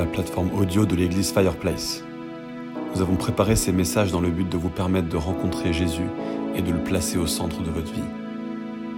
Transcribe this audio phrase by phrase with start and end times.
[0.00, 2.02] la plateforme audio de l'église Fireplace.
[2.94, 6.06] Nous avons préparé ces messages dans le but de vous permettre de rencontrer Jésus
[6.54, 8.08] et de le placer au centre de votre vie.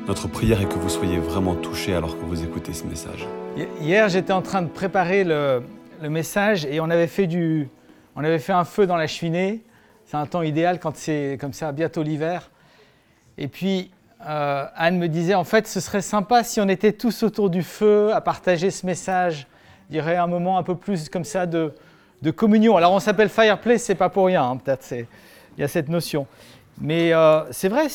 [0.07, 3.27] Notre prière est que vous soyez vraiment touchés alors que vous écoutez ce message.
[3.81, 5.65] Hier, j'étais en train de préparer le,
[6.09, 7.69] message et on avait, fait du,
[8.15, 9.65] on avait fait un feu dans la cheminée.
[10.05, 12.49] C'est un temps idéal quand c'est comme ça, bientôt l'hiver.
[13.39, 13.91] Et puis,
[14.25, 17.65] euh, Anne me disait, en fait, ce serait sympa si on était tous autour du
[17.65, 19.49] feu à partager ce message.
[19.99, 21.73] Aurait un moment un peu plus comme ça de,
[22.35, 22.77] communion.
[22.77, 26.27] Alors, on s'appelle Fireplace, c'est pas pour rien, hein, peut-être, il y a cette notion.
[26.81, 27.87] Mais euh, c'est vrai,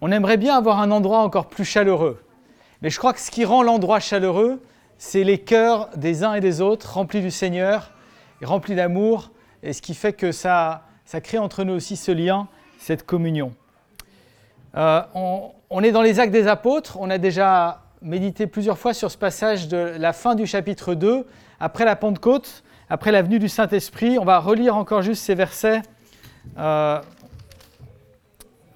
[0.00, 2.22] on aimerait bien avoir un endroit encore plus chaleureux.
[2.82, 4.60] Mais je crois que ce qui rend l'endroit chaleureux,
[4.98, 7.92] c'est les cœurs des uns et des autres, remplis du Seigneur,
[8.42, 9.30] remplis d'amour,
[9.62, 10.82] et ce qui fait que ça,
[11.22, 12.48] crée entre nous aussi ce lien,
[12.78, 13.54] cette communion.
[14.76, 15.02] Euh,
[15.70, 19.18] on, est dans les actes des apôtres, on a déjà médité plusieurs fois sur ce
[19.18, 21.26] passage de la fin du chapitre 2,
[21.58, 24.18] après la Pentecôte, après la venue du Saint-Esprit.
[24.18, 25.82] On va relire encore juste ces versets
[26.56, 27.00] euh,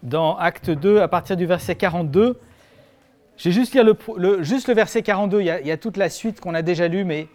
[0.02, 2.40] dans Acte 2 à partir du verset 42.
[3.36, 5.70] Je vais juste lire le, le, juste le verset 42, il y, a, il y
[5.70, 7.28] a toute la suite qu'on a déjà lue, mais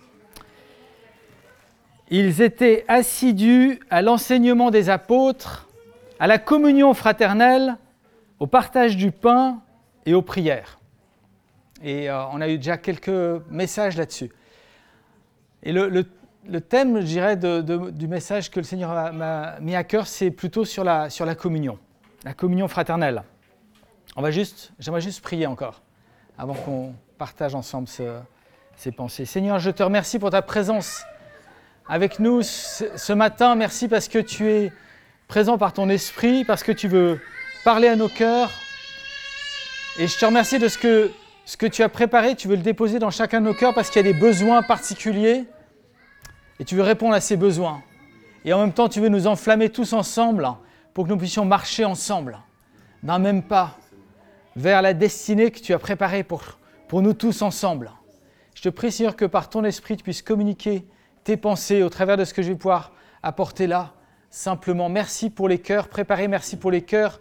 [2.10, 5.70] ils étaient assidus à l'enseignement des apôtres,
[6.20, 7.78] à la communion fraternelle,
[8.40, 9.62] au partage du pain
[10.06, 10.78] et aux prières.
[11.84, 14.32] Et euh, on a eu déjà quelques messages là-dessus.
[15.64, 16.04] Et le,
[16.62, 20.84] thème, je dirais, du message que le Seigneur m'a mis à cœur, c'est plutôt sur
[20.84, 21.80] la, communion,
[22.24, 23.24] la communion fraternelle.
[24.16, 25.82] On va juste, j'aimerais juste prier encore,
[26.38, 28.20] avant qu'on partage ensemble ce,
[28.76, 29.26] ces pensées.
[29.26, 31.04] Seigneur, je te remercie pour ta présence
[31.88, 33.56] avec nous ce matin.
[33.56, 34.72] Merci parce que tu es
[35.28, 37.20] présent par ton esprit, parce que tu veux
[37.64, 38.52] parler à nos cœurs.
[39.98, 41.12] Et je te remercie de ce que,
[41.46, 43.90] ce que tu as préparé, tu veux le déposer dans chacun de nos cœurs parce
[43.90, 45.46] qu'il y a des besoins particuliers
[46.60, 47.84] et tu veux répondre à ces besoins.
[48.44, 50.48] Et en même temps, tu veux nous enflammer tous ensemble
[50.94, 52.40] pour que nous puissions marcher ensemble,
[53.04, 53.78] d'un même pas,
[54.56, 56.44] vers la destinée que tu as préparée pour,
[56.88, 57.92] pour nous tous ensemble.
[58.56, 60.86] Je te prie, Seigneur, que par ton esprit, tu puisses communiquer
[61.24, 63.94] tes pensées au travers de ce que je vais pouvoir apporter là.
[64.30, 67.20] Simplement, merci pour les cœurs préparés, merci pour les cœurs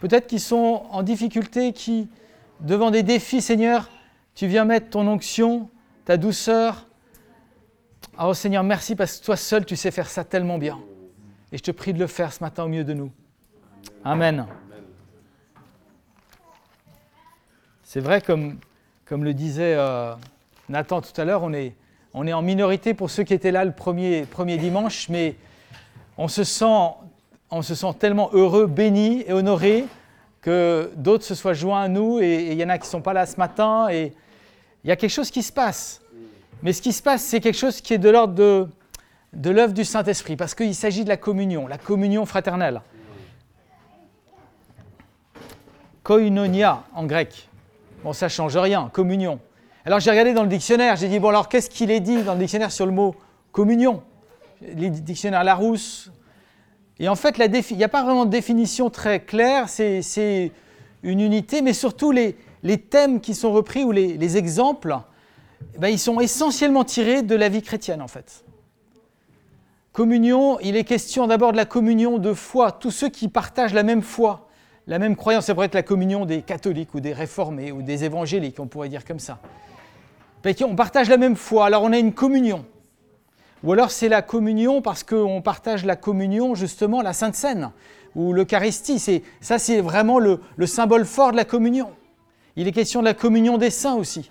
[0.00, 2.08] peut-être qui sont en difficulté, qui,
[2.60, 3.90] devant des défis, Seigneur,
[4.34, 5.68] tu viens mettre ton onction,
[6.04, 6.86] ta douceur.
[8.22, 10.78] Oh Seigneur, merci parce que toi seul, tu sais faire ça tellement bien.
[11.52, 13.10] Et je te prie de le faire ce matin au milieu de nous.
[14.04, 14.46] Amen.
[17.82, 18.58] C'est vrai, comme,
[19.10, 20.14] le disait euh,
[20.68, 21.74] Nathan tout à l'heure, on est,
[22.14, 25.36] en minorité pour ceux qui étaient là le premier, premier dimanche, mais
[26.16, 26.90] on se sent
[27.50, 29.84] on se sent tellement heureux, béni et honoré
[30.40, 33.02] que d'autres se soient joints à nous et il y en a qui ne sont
[33.02, 34.12] pas là ce matin et
[34.84, 36.00] il y a quelque chose qui se passe.
[36.62, 38.66] Mais ce qui se passe, c'est quelque chose qui est de l'ordre de,
[39.32, 42.80] de l'œuvre du Saint-Esprit parce qu'il s'agit de la communion, la communion fraternelle.
[46.02, 47.48] Koinonia en grec.
[48.02, 49.38] Bon, ça change rien, communion.
[49.84, 52.34] Alors j'ai regardé dans le dictionnaire, j'ai dit, bon alors qu'est-ce qu'il est dit dans
[52.34, 53.14] le dictionnaire sur le mot
[53.52, 54.02] communion?
[54.60, 56.10] Les dictionnaires Larousse,
[57.00, 60.52] et en fait, il n'y a pas vraiment de définition très claire, c'est
[61.02, 62.36] une unité, mais surtout les,
[62.90, 64.94] thèmes qui sont repris ou les, les exemples,
[65.78, 68.44] ben, ils sont essentiellement tirés de la vie chrétienne en fait.
[69.92, 73.82] Communion, il est question d'abord de la communion de foi, tous ceux qui partagent la
[73.82, 74.48] même foi,
[74.86, 78.04] la même croyance, ça pourrait être la communion des catholiques ou des réformés ou des
[78.04, 79.38] évangéliques, on pourrait dire comme ça.
[80.42, 82.66] Ben, on partage la même foi, alors on a une communion.
[83.62, 87.72] Ou alors c'est la communion parce qu'on partage la communion, justement, la Sainte Seine,
[88.14, 89.22] ou l'Eucharistie.
[89.40, 91.90] Ça, c'est vraiment le, le, symbole fort de la communion.
[92.56, 94.30] Il est question de la communion des saints aussi.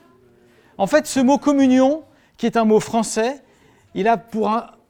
[0.77, 2.03] En fait, ce mot communion,
[2.37, 3.43] qui est un mot français,
[3.93, 4.49] il a pour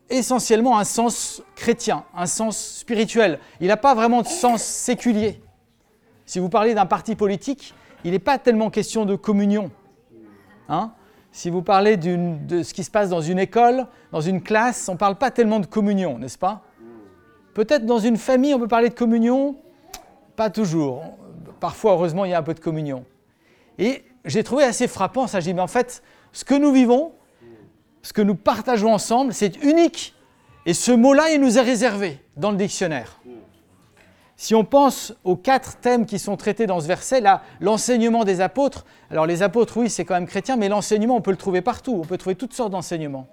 [0.10, 3.40] essentiellement un sens chrétien, un sens spirituel.
[3.60, 5.42] Il n'a pas vraiment de sens séculier.
[6.26, 7.74] Si vous parlez d'un parti politique,
[8.04, 9.72] il n'est pas tellement question de communion.
[10.68, 10.92] Hein?
[11.32, 14.94] Si vous parlez de ce qui se passe dans une école, dans une classe, on
[14.94, 16.64] ne parle pas tellement de communion, n'est-ce pas?
[17.54, 19.56] Peut-être dans une famille, on peut parler de communion,
[20.36, 21.04] pas toujours.
[21.60, 23.06] Parfois, heureusement, il y a un peu de communion.
[23.78, 25.40] Et j'ai trouvé assez frappant ça.
[25.40, 27.12] J'ai dit, mais en fait, ce que nous vivons,
[28.02, 30.16] ce que nous partageons ensemble, c'est unique.
[30.66, 33.20] Et ce mot-là, il nous est réservé dans le dictionnaire.
[34.42, 38.40] Si on pense aux quatre thèmes qui sont traités dans ce verset, là, l'enseignement des
[38.40, 41.62] apôtres, alors les apôtres, oui, c'est quand même chrétien, mais l'enseignement, on peut le trouver
[41.62, 43.28] partout, on peut trouver toutes sortes d'enseignements.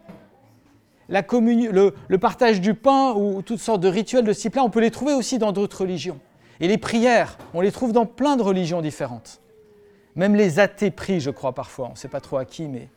[1.09, 4.69] La le, le, partage du pain ou toutes sortes de rituels de ce type-là, on
[4.69, 6.19] peut les trouver aussi dans d'autres religions.
[6.59, 9.41] Et les prières, on les trouve dans plein de religions différentes.
[10.17, 12.89] Même les athées prient, je crois, parfois, on ne sait pas trop à qui, mais...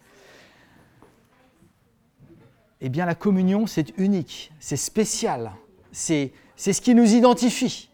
[2.81, 5.51] eh bien la communion, c'est unique, c'est spécial,
[5.91, 7.89] c'est ce qui nous identifie.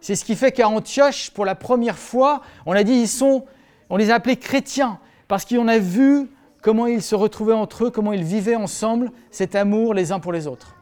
[0.00, 3.44] C'est ce qui fait qu'à Antioche, pour la première fois, on a dit ils sont,
[3.90, 6.28] on les a appelés chrétiens parce qu'on a vu
[6.62, 10.32] comment ils se retrouvaient entre eux, comment ils vivaient ensemble cet amour les uns pour
[10.32, 10.74] les autres.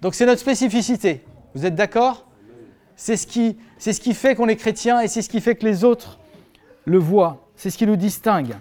[0.00, 1.24] Donc c'est notre spécificité.
[1.54, 2.26] Vous êtes d'accord?
[2.96, 6.18] C'est ce, qui, fait qu'on est chrétien et c'est ce qui fait que les autres
[6.84, 7.46] le voient.
[7.54, 8.56] C'est ce qui nous distingue.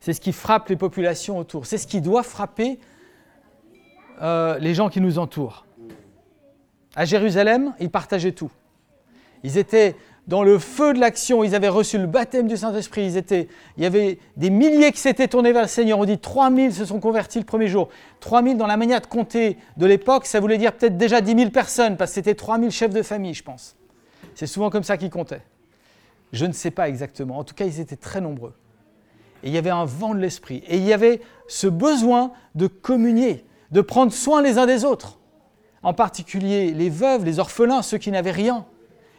[0.00, 1.66] C'est ce qui frappe les populations autour.
[1.66, 2.78] C'est ce qui doit frapper
[4.22, 5.65] euh, les gens qui nous entourent.
[6.96, 8.50] À Jérusalem, ils partageaient tout.
[9.44, 9.94] Ils étaient
[10.26, 13.46] dans le feu de l'action, ils avaient reçu le baptême du Saint-Esprit, ils étaient,
[13.76, 16.00] il y avait des milliers qui s'étaient tournés vers le Seigneur.
[16.00, 17.90] On dit 3000 se sont convertis le premier jour.
[18.20, 21.50] 3000 dans la manière de compter de l'époque, ça voulait dire peut-être déjà 10 000
[21.50, 23.76] personnes, parce que c'était 3000 chefs de famille, je pense.
[24.34, 25.42] C'est souvent comme ça qu'ils comptaient.
[26.32, 27.38] Je ne sais pas exactement.
[27.38, 28.54] En tout cas, ils étaient très nombreux.
[29.44, 30.64] Et il y avait un vent de l'esprit.
[30.66, 35.20] Et il y avait ce besoin de communier, de prendre soin les uns des autres.
[35.82, 38.66] En particulier les veuves, les orphelins, ceux qui n'avaient rien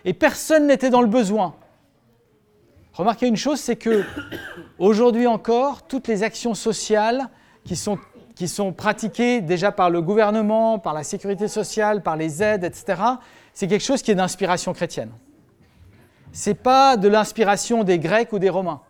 [0.07, 1.53] et personne n'était dans le besoin.
[2.93, 4.05] Remarquez une chose, c'est que
[4.79, 7.27] aujourd'hui encore, toutes les actions sociales
[7.65, 7.99] qui sont,
[8.33, 13.01] qui sont pratiquées déjà par le gouvernement, par la sécurité sociale, par les aides, etc.,
[13.53, 15.11] c'est quelque chose qui est d'inspiration chrétienne.
[16.31, 18.81] Ce n'est pas de l'inspiration des Grecs ou des Romains.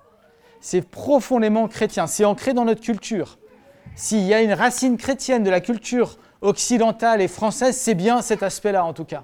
[0.62, 3.40] C'est profondément chrétien, c'est ancré dans notre culture.
[3.96, 8.44] S'il y a une racine chrétienne de la culture occidentale et française, c'est bien cet
[8.44, 9.24] aspect-là en tout cas.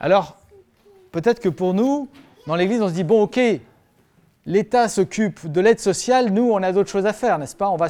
[0.00, 0.36] Alors,
[1.12, 2.08] peut-être que pour nous,
[2.46, 3.40] dans l'Église, on se dit, bon, ok,
[4.46, 7.68] l'État s'occupe de l'aide sociale, nous, on a d'autres choses à faire, n'est-ce pas?
[7.68, 7.88] On va,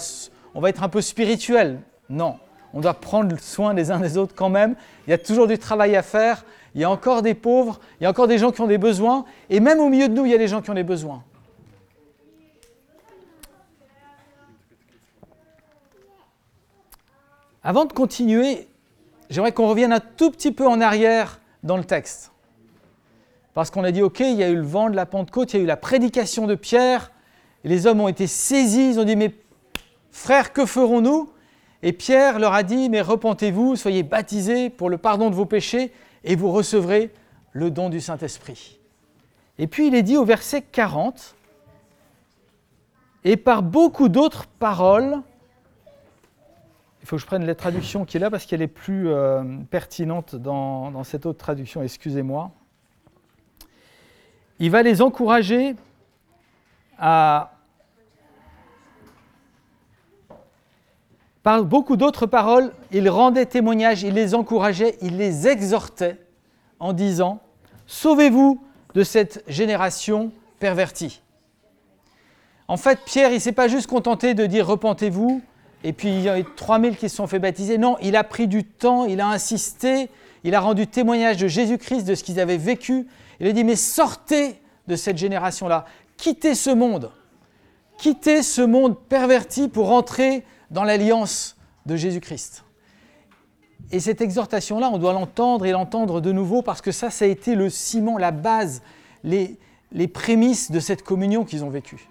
[0.54, 1.80] on va être un peu spirituel.
[2.08, 2.36] Non,
[2.72, 4.74] on doit prendre soin des uns des autres quand même.
[5.06, 6.44] Il y a toujours du travail à faire.
[6.74, 8.78] Il y a encore des pauvres, il y a encore des gens qui ont des
[8.78, 9.24] besoins.
[9.50, 11.22] Et même au milieu de nous, il y a des gens qui ont des besoins.
[17.62, 18.68] Avant de continuer,
[19.30, 22.32] j'aimerais qu'on revienne un tout petit peu en arrière dans le texte.
[23.54, 25.56] Parce qu'on a dit, OK, il y a eu le vent de la Pentecôte, il
[25.56, 27.10] y a eu la prédication de Pierre,
[27.64, 29.34] les hommes ont été saisis, ils ont dit, mais
[30.10, 31.30] frères, que ferons-nous?
[31.82, 35.92] Et Pierre leur a dit, mais repentez-vous, soyez baptisés pour le pardon de vos péchés,
[36.24, 37.12] et vous recevrez
[37.52, 38.78] le don du Saint-Esprit.
[39.58, 41.34] Et puis il est dit au verset 40,
[43.24, 45.20] et par beaucoup d'autres paroles,
[47.08, 50.36] faut que je prenne la traduction qui est là parce qu'elle est plus euh, pertinente
[50.36, 52.50] dans, cette autre traduction, excusez-moi.
[54.58, 55.74] Il va les encourager
[56.98, 57.52] à...
[61.42, 66.18] Par beaucoup d'autres paroles, il rendait témoignage, il les encourageait, il les exhortait
[66.78, 67.40] en disant,
[67.86, 68.62] Sauvez-vous
[68.94, 71.22] de cette génération pervertie.
[72.66, 75.40] En fait, Pierre, il ne s'est pas juste contenté de dire repentez-vous,
[75.84, 77.78] et puis il y a eu 3000 qui se sont fait baptiser.
[77.78, 80.10] Non, il a pris du temps, il a insisté,
[80.44, 83.06] il a rendu témoignage de Jésus-Christ, de ce qu'ils avaient vécu.
[83.40, 85.84] Il a dit, mais sortez de cette génération-là,
[86.16, 87.10] quittez ce monde,
[87.98, 92.64] quittez ce monde perverti pour entrer dans l'alliance de Jésus-Christ.
[93.90, 97.28] Et cette exhortation-là, on doit l'entendre et l'entendre de nouveau parce que ça, ça a
[97.28, 98.82] été le ciment, la base,
[99.24, 99.58] les,
[99.92, 102.08] les prémices de cette communion qu'ils ont vécue.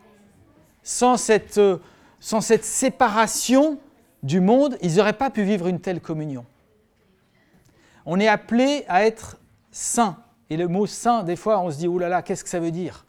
[0.81, 1.77] Sans cette euh,
[2.19, 3.79] sans cette séparation
[4.23, 6.45] du monde, ils n'auraient pas pu vivre une telle communion.
[8.05, 9.37] On est appelé à être
[9.71, 10.17] saint.
[10.49, 12.71] Et le mot saint, des fois, on se dit, oh là qu'est-ce que ça veut
[12.71, 13.05] dire?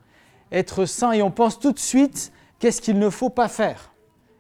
[0.50, 3.92] Être saint, et on pense tout de suite, qu'est-ce qu'il ne faut pas faire?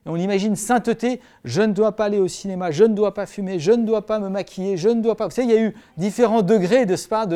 [0.04, 3.58] On imagine sainteté, je ne dois pas aller au cinéma, je ne dois pas fumer,
[3.58, 5.26] je ne dois pas me maquiller, je ne dois pas...
[5.26, 7.26] Vous savez, il y a eu différents degrés, de ce pas,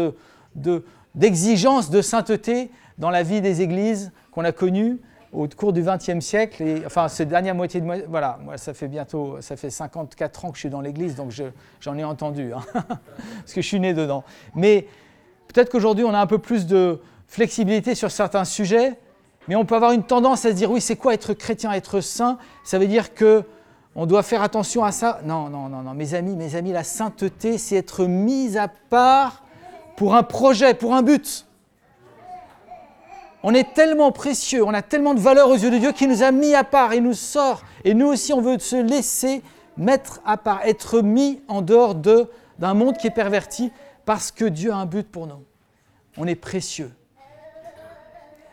[1.14, 5.00] d'exigence de, de sainteté dans la vie des églises qu'on a connues
[5.32, 8.88] au cours du XXe siècle, et, enfin cette dernière moitié de voilà, moi ça fait
[8.88, 11.32] bientôt, ça fait 54 ans que je suis dans l'Église, donc
[11.80, 14.24] j'en ai entendu, hein, parce que je suis né dedans.
[14.54, 14.86] Mais
[15.48, 18.98] peut-être qu'aujourd'hui on a un peu plus de flexibilité sur certains sujets,
[19.48, 22.00] mais on peut avoir une tendance à se dire oui, c'est quoi être chrétien, être
[22.00, 22.38] saint?
[22.62, 23.44] Ça veut dire que
[23.94, 25.20] on doit faire attention à ça?
[25.24, 29.42] Non, non, non, non, mes amis, mes amis, la sainteté, c'est être mis à part
[29.96, 31.46] pour un projet, pour un but.
[33.44, 36.22] On est tellement précieux, on a tellement de valeur aux yeux de Dieu qui nous
[36.22, 37.62] a mis à part et nous sort.
[37.84, 39.42] Et nous aussi, on veut se laisser
[39.76, 43.72] mettre à part, être mis en dehors d'un monde qui est perverti
[44.04, 45.42] parce que Dieu a un but pour nous.
[46.16, 46.92] On est précieux.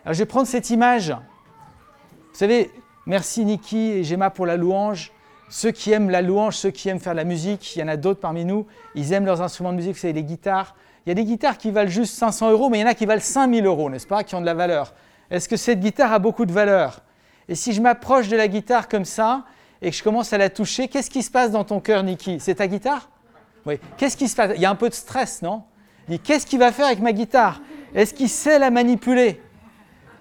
[0.06, 1.12] Alors je vais prendre cette image.
[1.12, 2.72] Vous savez,
[3.06, 5.12] merci Niki et Gemma pour la louange.
[5.50, 7.88] Ceux qui aiment la louange, ceux qui aiment faire de la musique, il y en
[7.88, 10.76] a d'autres parmi nous, ils aiment leurs instruments de musique, vous savez, les guitares.
[11.06, 12.94] Il y a des guitares qui valent juste 500 euros, mais il y en a
[12.94, 14.94] qui valent 5000 euros, n'est-ce pas, qui ont de la valeur.
[15.32, 17.02] Est-ce que cette guitare a beaucoup de valeur?
[17.48, 19.44] Et si je m'approche de la guitare comme ça,
[19.82, 22.40] et que je commence à la toucher, qu'est-ce qui se passe dans ton cœur, Niki?
[22.40, 23.10] C'est ta guitare?
[23.66, 23.80] Oui.
[23.98, 24.52] Qu'est-ce qui se passe?
[24.56, 25.64] Il y a un peu de stress, non?
[26.24, 27.62] Qu'est-ce qu'il va faire avec ma guitare?
[27.94, 29.42] Est-ce qu'il sait la manipuler?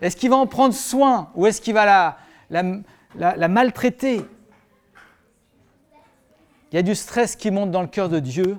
[0.01, 1.31] Est-ce qu'il va en prendre soin?
[1.35, 2.19] Ou est-ce qu'il va la,
[2.51, 4.25] la, la maltraiter?
[6.71, 8.59] Il y a du stress qui monte dans le cœur de Dieu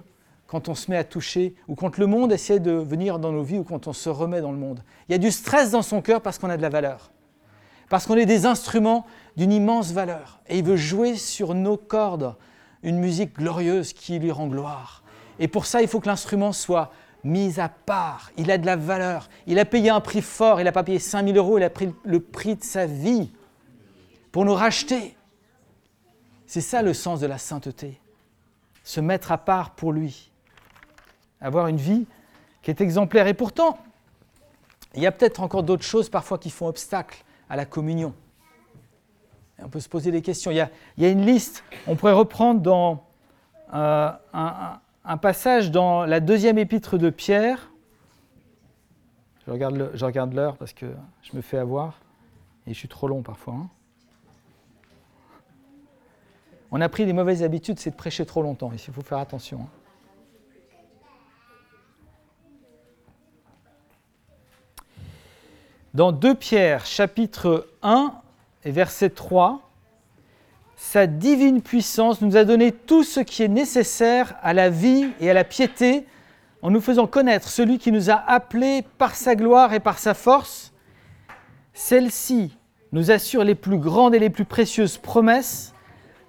[0.49, 3.43] quand on se met à toucher, ou quand le monde essaie de venir dans nos
[3.43, 4.81] vies, ou quand on se remet dans le monde.
[5.07, 7.11] Il y a du stress dans son cœur parce qu'on a de la valeur,
[7.87, 9.05] parce qu'on est des instruments
[9.37, 12.35] d'une immense valeur, et il veut jouer sur nos cordes
[12.81, 15.03] une musique glorieuse qui lui rend gloire.
[15.37, 16.91] Et pour ça, il faut que l'instrument soit
[17.23, 20.63] mis à part, il a de la valeur, il a payé un prix fort, il
[20.63, 23.29] n'a pas payé 5000 euros, il a pris le prix de sa vie
[24.31, 25.15] pour nous racheter.
[26.47, 28.01] C'est ça le sens de la sainteté,
[28.83, 30.29] se mettre à part pour lui
[31.41, 32.05] avoir une vie
[32.61, 33.27] qui est exemplaire.
[33.27, 33.77] Et pourtant,
[34.95, 38.13] il y a peut-être encore d'autres choses parfois qui font obstacle à la communion.
[39.59, 40.51] on peut se poser des questions.
[40.51, 43.03] Il y, a, une liste, on pourrait reprendre dans
[43.73, 47.71] euh, un, passage dans la deuxième épître de Pierre.
[49.47, 50.85] Je regarde l'heure parce que
[51.23, 51.99] je me fais avoir
[52.67, 53.55] et je suis trop long parfois.
[53.55, 53.69] Hein.
[56.71, 58.71] On a pris des mauvaises habitudes, c'est de prêcher trop longtemps.
[58.71, 59.61] Il faut faire attention.
[59.61, 59.78] Hein.
[65.95, 68.13] Dans 2 Pierre chapitre 1
[68.63, 69.71] et verset 3,
[70.75, 75.31] sa divine puissance nous a donné tout ce qui est nécessaire à la vie et
[75.31, 76.05] à la piété
[76.61, 80.13] en nous faisant connaître celui qui nous a appelés par sa gloire et par sa
[80.13, 80.73] force.
[81.73, 82.55] Celle-ci
[82.91, 85.73] nous assure les plus grandes et les plus précieuses promesses.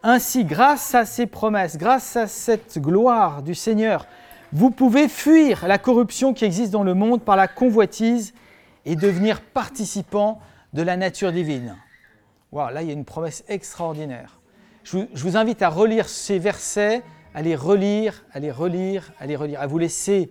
[0.02, 4.06] Ainsi, grâce à ces promesses, grâce à cette gloire du Seigneur,
[4.54, 8.32] vous pouvez fuir la corruption qui existe dans le monde par la convoitise
[8.90, 10.40] et devenir participant
[10.72, 11.76] de la nature divine.
[12.50, 14.40] Wow, là, il y a une promesse extraordinaire.
[14.82, 19.36] Je vous, invite à relire ces versets, à les relire, à les relire, à les
[19.36, 20.28] relire, à vous laisser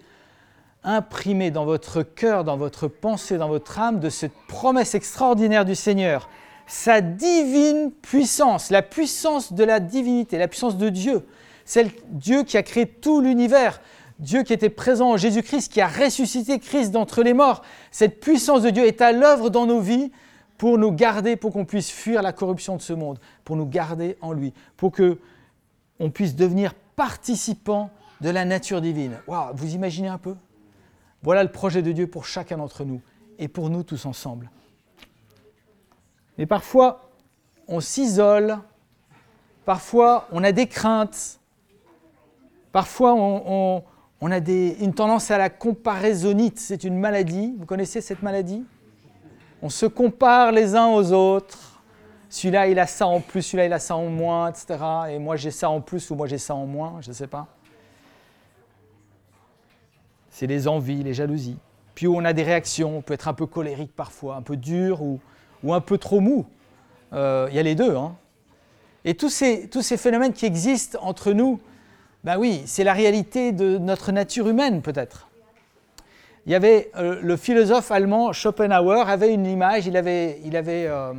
[0.84, 5.76] imprimer dans votre cœur, dans votre pensée, dans votre âme de cette promesse extraordinaire du
[5.76, 6.28] Seigneur.
[6.68, 11.26] Sa divine puissance, la puissance de la divinité, la puissance de Dieu,
[11.64, 13.80] celle Dieu qui a créé tout l'univers,
[14.20, 17.64] Dieu qui était présent en Jésus-Christ, qui a ressuscité Christ d'entre les morts.
[17.90, 20.12] Cette puissance de Dieu est à l'œuvre dans nos vies
[20.58, 24.18] pour nous garder, pour qu'on puisse fuir la corruption de ce monde, pour nous garder
[24.20, 25.18] en lui, pour que
[26.00, 29.18] on puisse devenir participant de la nature divine.
[29.28, 30.36] Wow, vous imaginez un peu?
[31.24, 33.02] Voilà le projet de Dieu pour chacun d'entre nous
[33.38, 34.50] et pour nous tous ensemble.
[36.38, 37.10] Mais parfois,
[37.68, 38.58] on s'isole,
[39.64, 41.40] parfois on a des craintes,
[42.74, 43.84] parfois on
[44.28, 47.56] a une tendance à la comparaisonite, c'est une maladie.
[47.58, 48.66] Vous connaissez cette maladie?
[49.62, 51.82] On se compare les uns aux autres.
[52.30, 54.78] Celui-là, il a ça en plus, celui-là, il a ça en moins, etc.
[55.10, 57.28] Et moi, j'ai ça en plus ou moi, j'ai ça en moins, je ne sais
[57.28, 57.48] pas.
[60.30, 61.58] C'est les envies, les jalousies.
[61.96, 65.02] Puis on a des réactions, on peut être un peu colérique parfois, un peu dur
[65.02, 65.20] ou,
[65.74, 66.46] un peu trop mou.
[67.14, 67.96] Euh, il y a les deux.
[67.96, 68.16] Hein.
[69.04, 71.60] Et tous ces phénomènes qui existent entre nous,
[72.24, 75.28] ben oui, c'est la réalité de notre nature humaine peut-être.
[76.46, 81.14] Il y avait euh, le philosophe allemand Schopenhauer avait une image, il avait, il euh,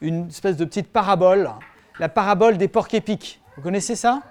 [0.00, 1.50] une espèce de petite parabole,
[1.98, 3.40] la parabole des porcs épics.
[3.56, 4.22] Vous connaissez ça?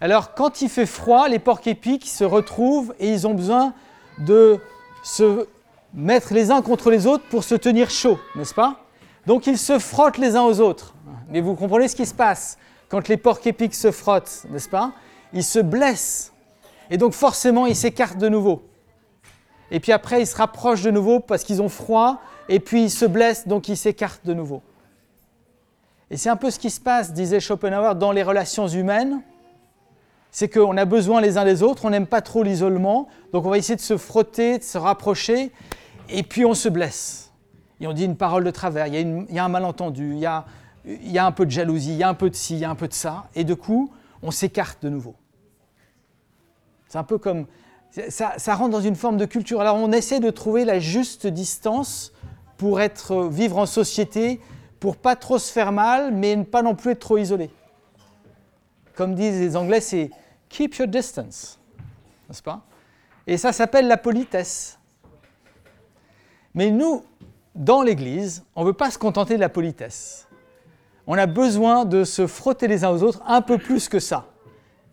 [0.00, 3.72] Alors quand il fait froid, les porcs épics se retrouvent et ils ont besoin
[4.18, 4.58] de
[5.02, 5.46] se
[5.94, 8.80] mettre les uns contre les autres pour se tenir chaud, n'est-ce pas?
[9.26, 10.94] Donc ils se frottent les uns aux autres.
[11.28, 12.58] Mais vous comprenez ce qui se passe?
[12.92, 14.92] Quand les porcs épics se frottent, n'est-ce pas
[15.32, 16.30] Ils se blessent.
[16.90, 18.64] Et donc forcément, ils s'écartent de nouveau.
[19.70, 22.20] Et puis après, ils se rapprochent de nouveau parce qu'ils ont froid.
[22.50, 24.60] Et puis ils se blessent, donc ils s'écartent de nouveau.
[26.10, 29.22] Et c'est un peu ce qui se passe, disait Schopenhauer, dans les relations humaines.
[30.30, 33.48] C'est qu'on a besoin les uns des autres, on n'aime pas trop l'isolement, donc on
[33.48, 35.50] va essayer de se frotter, de se rapprocher,
[36.10, 37.32] et puis on se blesse.
[37.80, 40.12] Et on dit une parole de travers, il y a, il y a un malentendu,
[40.12, 40.44] il y a,
[40.84, 42.60] il y a un peu de jalousie, il y a un peu de ci, il
[42.60, 45.14] y a un peu de ça, et de coup, on s'écarte de nouveau.
[46.88, 47.46] C'est un peu comme...
[48.08, 49.60] Ça, rentre dans une forme de culture.
[49.60, 52.12] Alors on essaie de trouver la juste distance
[52.56, 54.40] pour être, vivre en société,
[54.80, 57.50] pour pas trop se faire mal, mais ne pas non plus être trop isolé.
[58.94, 60.10] Comme disent les Anglais, c'est
[60.48, 61.58] keep your distance,
[62.28, 62.62] n'est-ce pas?
[63.26, 64.78] Et ça s'appelle la politesse.
[66.54, 67.04] Mais nous,
[67.54, 70.28] dans l'Église, on ne veut pas se contenter de la politesse
[71.06, 74.26] on a besoin de se frotter les uns aux autres un peu plus que ça.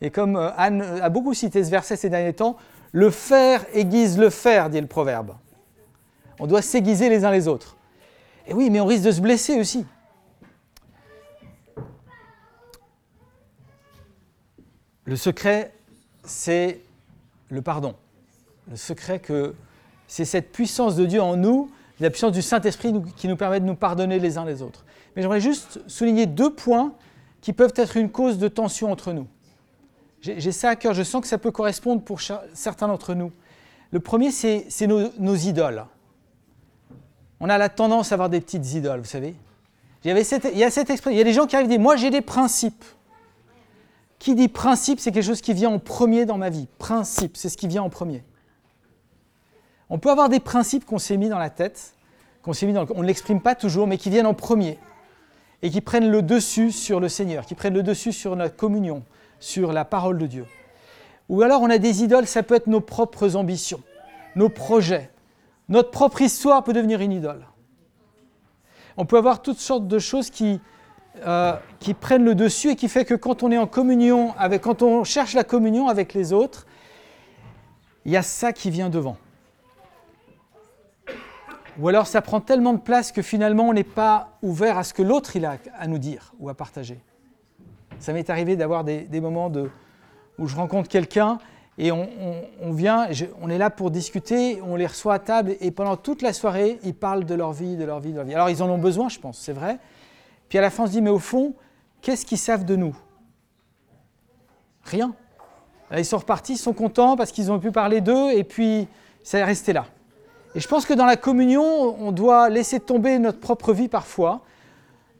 [0.01, 2.57] Et comme euh, Anne euh, a beaucoup cité ce verset ces derniers temps,
[2.91, 5.35] le fer aiguise le fer, dit le proverbe.
[6.39, 7.75] On doit s'aiguiser les uns les autres.
[8.47, 9.85] Et oui, mais on risque de se blesser aussi.
[15.05, 15.73] Le secret,
[16.23, 16.81] c'est
[17.49, 17.95] le pardon.
[18.69, 19.53] Le secret que
[20.07, 23.65] c'est cette puissance de Dieu en nous, la puissance du Saint-Esprit qui nous permet de
[23.65, 24.85] nous pardonner les uns les autres.
[25.15, 26.93] Mais j'aimerais juste souligner deux points
[27.41, 29.27] qui peuvent être une cause de tension entre nous.
[30.21, 32.19] J'ai ça à cœur, je sens que ça peut correspondre pour
[32.53, 33.31] certains d'entre nous.
[33.91, 35.85] Le premier, c'est nos, idoles.
[37.39, 39.33] On a la tendance à avoir des petites idoles, vous savez.
[40.03, 41.95] Il y, a cette expression, il y a des gens qui arrivent et disent, moi
[41.95, 42.83] j'ai des principes.
[44.17, 46.67] Qui dit principe, c'est quelque chose qui vient en premier dans ma vie.
[46.77, 48.23] Principe, c'est ce qui vient en premier.
[49.89, 51.93] On peut avoir des principes qu'on s'est mis dans la tête,
[52.43, 54.77] qu'on s'est mis on ne l'exprime pas toujours, mais qui viennent en premier
[55.61, 59.03] et qui prennent le dessus sur le Seigneur, qui prennent le dessus sur notre communion,
[59.39, 60.45] sur la parole de Dieu.
[61.27, 63.81] Ou alors on a des idoles, ça peut être nos propres ambitions,
[64.35, 65.09] nos projets.
[65.67, 67.45] Notre propre histoire peut devenir une idole.
[68.97, 70.59] On peut avoir toutes sortes de choses qui,
[71.25, 74.61] euh, qui prennent le dessus et qui fait que quand on est en communion, avec,
[74.61, 76.65] quand on cherche la communion avec les autres,
[78.05, 79.17] il y a ça qui vient devant.
[81.79, 84.93] Ou alors ça prend tellement de place que finalement on n'est pas ouvert à ce
[84.93, 86.99] que l'autre il a à nous dire ou à partager.
[87.99, 89.69] Ça m'est arrivé d'avoir des, moments de,
[90.37, 91.37] où je rencontre quelqu'un
[91.77, 92.07] et on,
[92.73, 93.07] vient,
[93.41, 96.77] on est là pour discuter, on les reçoit à table et pendant toute la soirée,
[96.83, 98.33] ils parlent de leur vie, de leur vie, de leur vie.
[98.33, 99.79] Alors ils en ont besoin, je pense, c'est vrai.
[100.49, 101.53] Puis à la fin, on se dit, mais au fond,
[102.01, 102.95] qu'est-ce qu'ils savent de nous?
[104.83, 105.13] Rien.
[105.97, 108.87] ils sont repartis, ils sont contents parce qu'ils ont pu parler d'eux et puis
[109.23, 109.85] ça est resté là.
[110.55, 114.41] Et je pense que dans la communion, on doit laisser tomber notre propre vie parfois,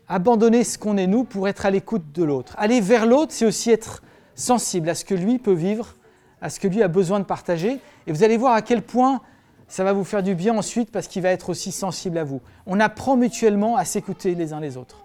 [0.07, 2.55] abandonner ce qu'on est nous pour être à l'écoute de l'autre.
[2.57, 4.01] Aller vers l'autre, c'est aussi être
[4.33, 5.95] sensible à ce que lui peut vivre,
[6.41, 7.79] à ce que lui a besoin de partager.
[8.07, 9.21] Et vous allez voir à quel point
[9.67, 12.41] ça va vous faire du bien ensuite parce qu'il va être aussi sensible à vous.
[12.65, 15.03] On apprend mutuellement à s'écouter les uns les autres.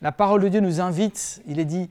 [0.00, 1.90] La parole de Dieu nous invite, il est dit,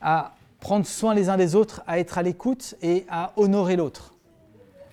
[0.00, 4.14] à prendre soin les uns des autres, à être à l'écoute et à honorer l'autre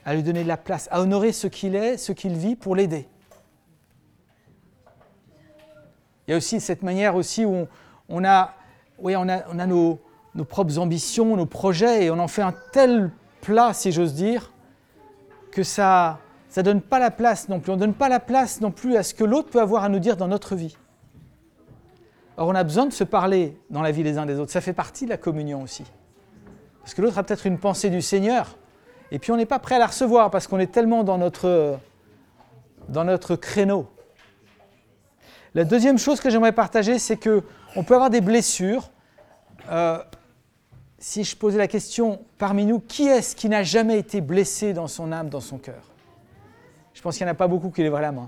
[0.08, 2.78] à lui donner de la place, à honorer ce qu'il est, ce qu'il vit pour
[2.78, 3.10] l'aider.
[6.26, 7.67] Il y a aussi cette manière aussi où
[8.08, 8.54] on, a,
[9.00, 10.00] oui, on a, nos,
[10.34, 14.54] nos, propres ambitions, nos projets, et on en fait un tel plat, si j'ose dire,
[15.52, 16.20] que ça
[16.56, 17.74] ne donne pas la place non plus.
[17.74, 19.89] On ne donne pas la place non plus à ce que l'autre peut avoir à
[19.89, 20.78] nous dire dans notre vie.
[22.38, 24.54] Or, on a besoin de se parler dans la vie les uns des autres.
[24.54, 25.84] Ça fait partie de la communion aussi.
[26.80, 28.58] Parce que l'autre a peut-être une pensée du Seigneur,
[29.12, 31.78] et puis on n'est pas prêt à la recevoir parce qu'on est tellement dans notre,
[32.89, 33.88] dans notre créneau.
[35.56, 38.89] La deuxième chose que j'aimerais partager, c'est qu'on peut avoir des blessures.
[39.70, 39.98] Euh,
[41.00, 44.88] si je posais la question parmi nous, qui est-ce qui n'a jamais été blessé dans
[44.88, 45.84] son âme, dans son cœur?
[46.93, 48.28] Je pense qu'il n'y en a pas beaucoup qui lèveraient la main.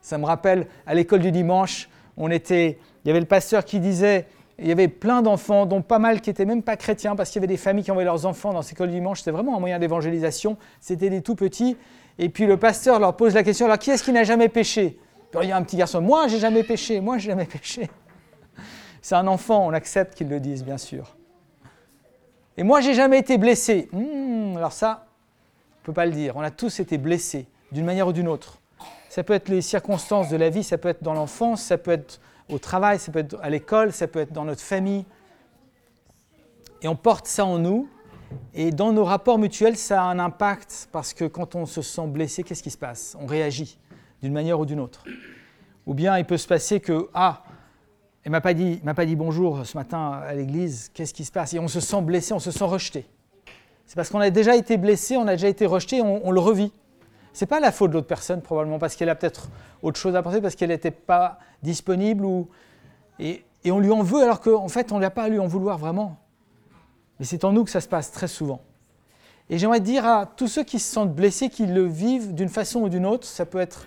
[0.00, 3.80] Ça me rappelle, à l'école du dimanche, on était, il y avait le pasteur qui
[3.80, 4.26] disait
[4.58, 7.40] il y avait plein d'enfants, dont pas mal qui n'étaient même pas chrétiens, parce qu'il
[7.40, 9.18] y avait des familles qui envoyaient leurs enfants dans ces écoles du dimanche.
[9.18, 10.56] C'était vraiment un moyen d'évangélisation.
[10.80, 11.76] C'était des tout petits.
[12.18, 14.98] Et puis le pasteur leur pose la question alors qui est-ce qui n'a jamais péché?
[15.42, 17.90] Il y a un petit garçon moi, j'ai jamais péché, moi, j'ai jamais péché.
[19.02, 21.16] C'est un enfant, on accepte qu'ils le disent, bien sûr.
[22.56, 23.88] Et moi, j'ai jamais été blessé.
[23.92, 26.36] Hmm, alors ça, on ne peut pas le dire.
[26.36, 28.60] On a tous été blessés, d'une manière ou d'une autre.
[29.08, 31.90] Ça peut être les circonstances de la vie, ça peut être dans l'enfance, ça peut
[31.90, 35.04] être au travail, ça peut être à l'école, ça peut être dans notre famille.
[36.82, 37.88] Et on porte ça en nous.
[38.52, 42.06] Et dans nos rapports mutuels, ça a un impact parce que quand on se sent
[42.06, 43.16] blessé, qu'est-ce qui se passe?
[43.20, 43.78] On réagit
[44.22, 45.04] d'une manière ou d'une autre.
[45.86, 47.44] Ou bien il peut se passer que, ah,
[48.22, 51.32] elle m'a pas, dit, m'a pas dit bonjour ce matin à l'église, qu'est-ce qui se
[51.32, 51.52] passe?
[51.54, 53.06] Et on se sent blessé, on se sent rejeté.
[53.86, 56.72] C'est parce qu'on a déjà été blessé, on a déjà été rejeté, on le revit.
[57.34, 59.48] Ce n'est pas la faute de l'autre personne, probablement, parce qu'elle a peut-être
[59.82, 62.48] autre chose à penser, parce qu'elle n'était pas disponible, ou...
[63.18, 65.76] et, on lui en veut, alors qu'en fait, on n'a pas à lui en vouloir
[65.76, 66.16] vraiment.
[67.18, 68.60] Mais c'est en nous que ça se passe très souvent.
[69.50, 72.82] Et j'aimerais dire à tous ceux qui se sentent blessés, qui le vivent d'une façon
[72.82, 73.86] ou d'une autre, ça peut être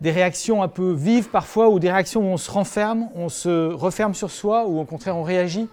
[0.00, 3.70] des réactions un peu vives parfois, ou des réactions où on se renferme, on se
[3.70, 5.68] referme sur soi, ou au contraire on réagit.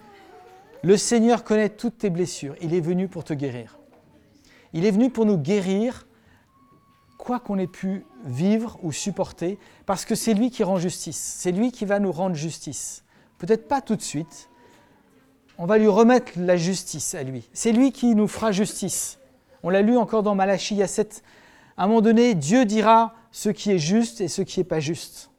[0.84, 2.56] Le Seigneur connaît toutes tes blessures.
[2.62, 3.78] Il est venu pour te guérir.
[4.74, 6.08] Il est venu pour nous guérir
[7.22, 11.52] quoi qu'on ait pu vivre ou supporter, parce que c'est lui qui rend justice, c'est
[11.52, 13.04] lui qui va nous rendre justice.
[13.38, 14.50] Peut-être pas tout de suite,
[15.60, 17.48] on va lui remettre la justice à lui.
[17.54, 19.20] C'est lui qui nous fera justice.
[19.62, 21.24] On l'a lu encore dans Malachie, il y a cette...
[21.78, 24.80] À un moment donné, Dieu dira ce qui est juste et ce qui n'est pas
[24.80, 25.30] juste.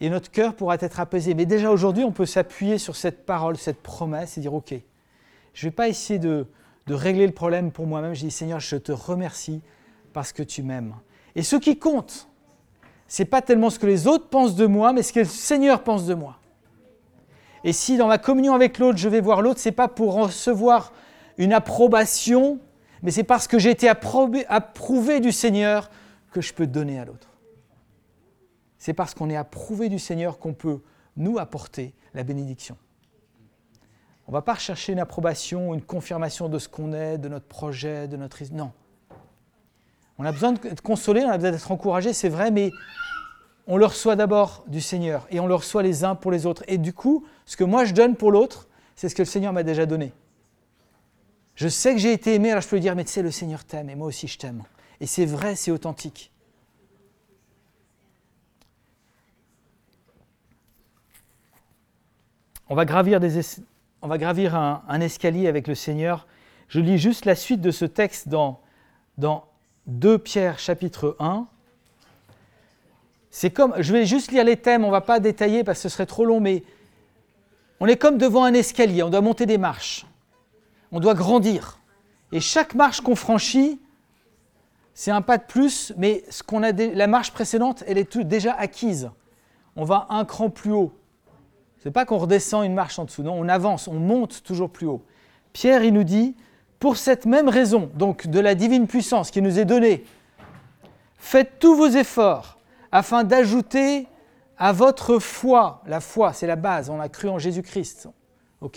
[0.00, 1.34] Et notre cœur pourra être apaisé.
[1.34, 4.74] Mais déjà aujourd'hui, on peut s'appuyer sur cette parole, cette promesse et dire, OK,
[5.52, 6.46] je ne vais pas essayer de
[6.88, 8.14] régler le problème pour moi-même.
[8.14, 9.60] Je dis, Seigneur, je te remercie
[10.12, 10.94] parce que tu m'aimes.
[11.34, 12.28] Et ce qui compte,
[13.06, 15.82] c'est pas tellement ce que les autres pensent de moi, mais ce que le Seigneur
[15.82, 16.38] pense de moi.
[17.64, 20.14] Et si dans ma communion avec l'autre, je vais voir l'autre, ce n'est pas pour
[20.14, 20.92] recevoir
[21.38, 22.58] une approbation,
[23.02, 25.90] mais c'est parce que j'ai été approuvé du Seigneur
[26.32, 27.28] que je peux donner à l'autre.
[28.78, 30.80] C'est parce qu'on est approuvé du Seigneur qu'on peut
[31.16, 32.76] nous apporter la bénédiction.
[34.26, 37.46] On ne va pas rechercher une approbation, une confirmation de ce qu'on est, de notre
[37.46, 38.38] projet, de notre...
[38.52, 38.72] Non.
[40.18, 42.70] On a besoin de consoler, on a besoin d'être encouragé, c'est vrai, mais
[43.66, 46.64] on le reçoit d'abord du Seigneur et on le reçoit les uns pour les autres.
[46.68, 49.52] Et du coup, ce que moi je donne pour l'autre, c'est ce que le Seigneur
[49.52, 50.12] m'a déjà donné.
[51.54, 53.30] Je sais que j'ai été aimé, alors je peux lui dire, mais tu sais, le
[53.30, 54.64] Seigneur t'aime et moi aussi je t'aime.
[55.00, 56.30] Et c'est vrai, c'est authentique.
[62.68, 63.20] On va gravir,
[64.00, 66.26] on va gravir un, escalier avec le Seigneur.
[66.68, 68.60] Je lis juste la suite de ce texte dans
[69.86, 71.46] 2 Pierre chapitre 1.
[73.30, 75.88] C'est comme, je vais juste lire les thèmes, on ne va pas détailler parce que
[75.88, 76.62] ce serait trop long, mais
[77.80, 80.06] on est comme devant un escalier, on doit monter des marches,
[80.92, 81.78] on doit grandir.
[82.30, 83.80] Et chaque marche qu'on franchit,
[84.94, 88.52] c'est un pas de plus, mais ce qu'on a, la marche précédente, elle est déjà
[88.52, 89.10] acquise.
[89.74, 90.92] On va un cran plus haut.
[91.78, 94.70] Ce n'est pas qu'on redescend une marche en dessous, non, on avance, on monte toujours
[94.70, 95.02] plus haut.
[95.52, 96.36] Pierre, il nous dit,
[96.82, 100.04] pour cette même raison, donc de la divine puissance qui nous est donnée,
[101.16, 102.58] faites tous vos efforts
[102.90, 104.08] afin d'ajouter
[104.58, 108.08] à votre foi, la foi, c'est la base, on a cru en Jésus-Christ.
[108.60, 108.68] On,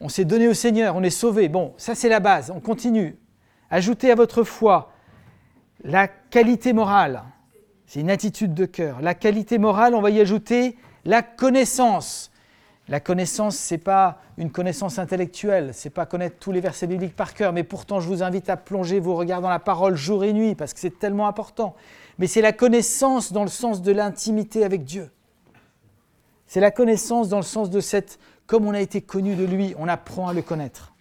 [0.00, 1.48] on s'est donné au Seigneur, on est sauvé.
[1.48, 3.16] Bon, ça c'est la base, on continue.
[3.70, 4.90] Ajoutez à votre foi
[5.84, 7.22] la qualité morale,
[7.86, 9.00] c'est une attitude de cœur.
[9.00, 12.29] La qualité morale, on va y ajouter la connaissance.
[12.90, 16.86] La connaissance, ce n'est pas une connaissance intellectuelle, ce n'est pas connaître tous les versets
[16.86, 19.94] bibliques par cœur, mais pourtant je vous invite à plonger vos regards dans la parole
[19.94, 21.76] jour et nuit, parce que c'est tellement important
[22.20, 25.10] mais c'est la connaissance dans le sens de l'intimité avec Dieu.
[26.46, 29.74] C'est la connaissance dans le sens de cette, comme on a été connu de lui,
[29.78, 30.92] on apprend à le connaître.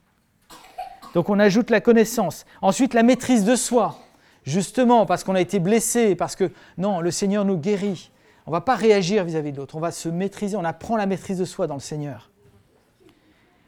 [1.13, 2.45] Donc on ajoute la connaissance.
[2.61, 3.99] Ensuite, la maîtrise de soi.
[4.45, 8.11] Justement, parce qu'on a été blessé, parce que non, le Seigneur nous guérit.
[8.49, 11.05] On ne va pas réagir vis-à-vis de l'autre, on va se maîtriser, on apprend la
[11.05, 12.31] maîtrise de soi dans le Seigneur.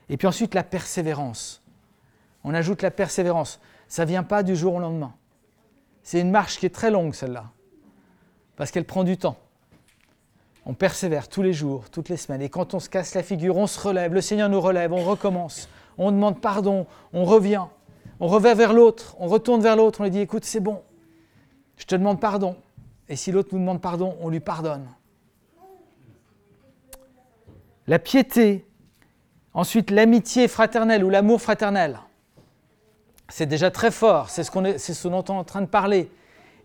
[0.10, 1.62] Et puis ensuite, la persévérance.
[2.44, 3.60] On ajoute la persévérance.
[3.88, 5.14] Ça ne vient pas du jour au lendemain.
[6.02, 7.52] C'est une marche qui est très longue, celle-là,
[8.56, 9.38] parce qu'elle prend du temps.
[10.66, 13.58] On persévère tous les jours, toutes les semaines, et quand on se casse la figure,
[13.58, 17.66] on se relève, le Seigneur nous relève, on recommence, on demande pardon, on revient,
[18.20, 20.82] on revient vers l'autre, on retourne vers l'autre, on lui dit, écoute, c'est bon,
[21.78, 22.56] je te demande pardon.
[23.12, 24.88] Et si l'autre nous demande pardon, on lui pardonne.
[27.86, 28.66] La piété,
[29.54, 32.00] ensuite l'amitié fraternelle ou l'amour fraternel.
[33.28, 36.10] C'est déjà très fort, c'est ce, qu'on est, en train de parler.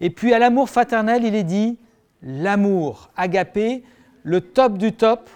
[0.00, 1.80] Et puis à l'amour fraternel, il est dit
[2.22, 3.82] l'amour, agapé,
[4.22, 5.28] le top du top,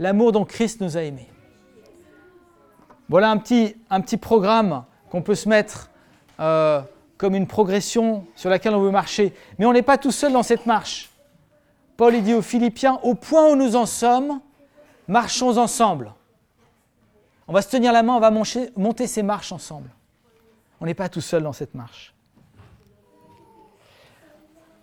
[0.00, 1.30] l'amour dont Christ nous a aimés.
[3.08, 5.88] Voilà un petit, un petit programme qu'on peut se mettre
[6.40, 6.80] euh,
[7.18, 9.34] comme une progression sur laquelle on veut marcher.
[9.58, 11.10] Mais on n'est pas tout seul dans cette marche.
[11.96, 14.40] Paul dit aux Philippiens, au point où nous en sommes,
[15.08, 16.12] marchons ensemble.
[17.48, 19.90] On va se tenir la main, on va monter ces marches ensemble.
[20.80, 22.14] On n'est pas tout seul dans cette marche.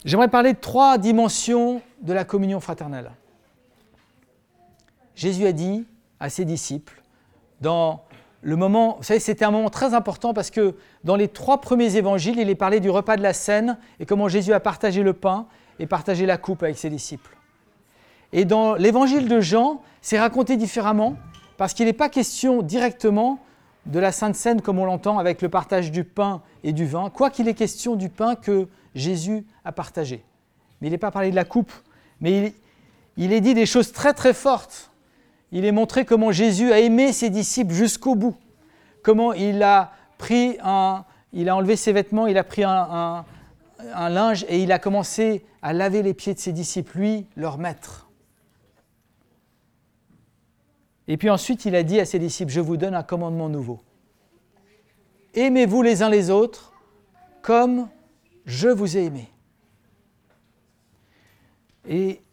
[0.03, 3.11] J'aimerais parler de trois dimensions de la communion fraternelle.
[5.15, 5.87] Jésus a dit
[6.19, 7.01] à ses disciples,
[7.61, 8.03] dans
[8.45, 11.95] le moment, vous savez, c'était un moment très important parce que dans les trois premiers
[11.95, 15.13] évangiles, il est parlé du repas de la scène et comment Jésus a partagé le
[15.13, 15.47] pain
[15.79, 17.35] et partagé la coupe avec ses disciples.
[18.33, 21.15] Et dans l'évangile de Jean, c'est raconté différemment
[21.57, 23.39] parce qu'il n'est pas question directement
[23.87, 27.09] de la Sainte Seine comme on l'entend avec le partage du pain et du vin,
[27.09, 30.23] quoi qu'il est question du pain que Jésus a partagé.
[30.79, 31.73] Mais il n'est pas parlé de la coupe,
[32.21, 32.53] mais
[33.17, 34.91] il, est dit des choses très très fortes.
[35.55, 38.35] Il est montré comment Jésus a aimé ses disciples jusqu'au bout,
[39.01, 43.23] comment il a pris un, il a enlevé ses vêtements, il a pris un,
[44.09, 48.09] linge et il a commencé à laver les pieds de ses disciples, lui, leur maître.
[51.07, 53.79] Et puis ensuite, il a dit à ses disciples, je vous donne un commandement nouveau.
[55.35, 56.73] Aimez-vous les uns les autres
[57.41, 57.87] comme
[58.45, 59.29] je vous ai aimé.
[61.87, 62.24] Et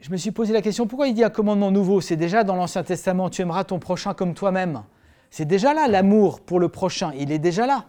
[0.00, 2.00] je me suis posé la question, pourquoi il dit un commandement nouveau?
[2.00, 4.82] C'est déjà dans l'Ancien Testament, tu aimeras ton prochain comme toi-même.
[5.30, 7.84] C'est déjà là l'amour pour le prochain, il est déjà là.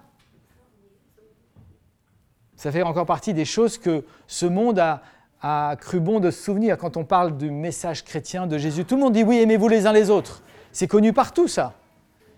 [2.55, 6.77] Ça fait encore partie des choses que ce monde a, cru bon de se souvenir
[6.77, 8.83] quand on parle du message chrétien de Jésus.
[8.83, 10.43] Tout le monde dit oui, aimez-vous les uns les autres.
[10.73, 11.75] C'est connu partout ça.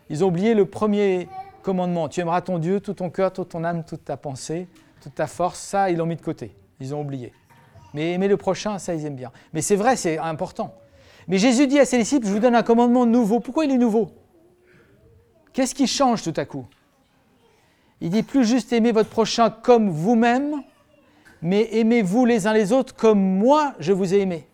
[0.10, 1.28] Ils ont oublié le premier
[1.64, 2.10] commandement.
[2.10, 4.68] Tu aimeras ton Dieu, tout ton cœur, toute ton âme, toute ta pensée,
[5.02, 5.60] toute ta force.
[5.60, 6.56] Ça, ils l'ont mis de côté.
[6.80, 7.34] Ils ont oublié.
[7.94, 9.32] Mais aimer le prochain, ça, ils aiment bien.
[9.54, 10.74] Mais c'est vrai, c'est important.
[11.28, 13.40] Mais Jésus dit à ses disciples, je vous donne un commandement nouveau.
[13.40, 14.12] Pourquoi il est nouveau?
[15.54, 16.66] Qu'est-ce qui change tout à coup?
[18.00, 20.64] Il dit plus juste aimer votre prochain comme vous-même,
[21.42, 24.48] mais aimez-vous les uns les autres comme moi je vous ai aimé.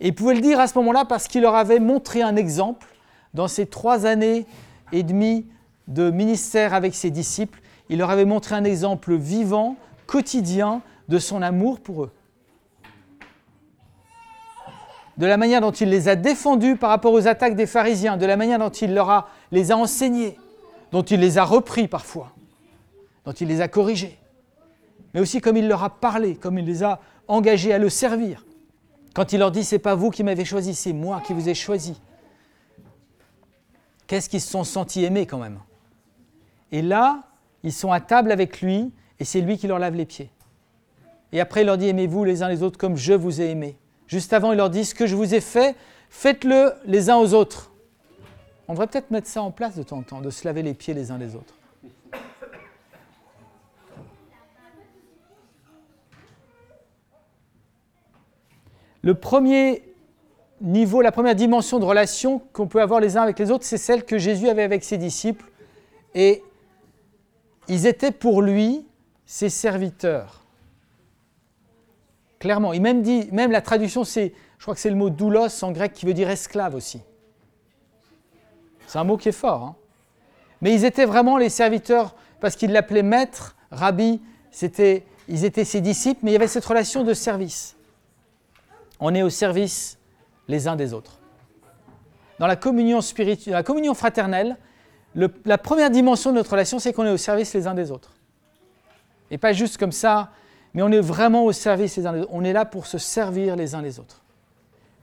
[0.00, 2.86] Et il pouvait le dire à ce moment-là parce qu'il leur avait montré un exemple
[3.32, 4.46] dans ces trois années
[4.92, 5.46] et demie
[5.88, 7.60] de ministère avec ses disciples.
[7.88, 12.12] Il leur avait montré un exemple vivant, quotidien, de son amour pour eux.
[15.16, 18.26] De la manière dont il les a défendus par rapport aux attaques des pharisiens, de
[18.26, 20.38] la manière dont il leur a, les a enseignés,
[20.92, 22.32] dont il les a repris parfois,
[23.24, 24.18] dont il les a corrigés,
[25.14, 28.44] mais aussi comme il leur a parlé, comme il les a engagés à le servir.
[29.14, 31.54] Quand il leur dit, c'est pas vous qui m'avez choisi, c'est moi qui vous ai
[31.54, 31.98] choisi.
[34.06, 35.58] Qu'est-ce qu'ils se sont sentis aimés quand même?
[36.70, 37.22] Et là,
[37.62, 40.30] ils sont à table avec lui et c'est lui qui leur lave les pieds.
[41.36, 43.76] Et après, il leur dit, aimez-vous les uns les autres comme je vous ai aimé.
[44.06, 45.76] Juste avant, il leur dit, ce que je vous ai fait,
[46.08, 47.70] faites-le les uns aux autres.
[48.68, 50.72] On devrait peut-être mettre ça en place de temps en temps, de se laver les
[50.72, 51.52] pieds les uns les autres.
[59.02, 59.82] Le premier
[60.62, 63.76] niveau, la première dimension de relation qu'on peut avoir les uns avec les autres, c'est
[63.76, 65.44] celle que Jésus avait avec ses disciples.
[66.14, 66.42] Et
[67.68, 68.86] ils étaient pour lui
[69.26, 70.45] ses serviteurs.
[72.38, 72.72] Clairement.
[72.72, 75.72] Il même dit, même la traduction, c'est, je crois que c'est le mot doulos en
[75.72, 77.00] grec qui veut dire esclave aussi.
[78.86, 79.62] C'est un mot qui est fort.
[79.62, 79.76] Hein.
[80.60, 84.20] Mais ils étaient vraiment les serviteurs parce qu'ils l'appelaient maître, rabbi,
[84.50, 87.76] c'était, ils étaient ses disciples, mais il y avait cette relation de service
[89.00, 89.98] on est au service
[90.48, 91.18] les uns des autres.
[92.38, 94.56] Dans la communion spirituelle, la communion fraternelle,
[95.44, 98.12] la première dimension de notre relation, c'est qu'on est au service les uns des autres.
[99.30, 100.30] Et pas juste comme ça,
[100.74, 102.30] mais on est vraiment au service les uns des autres.
[102.32, 104.22] On est là pour se servir les uns les autres,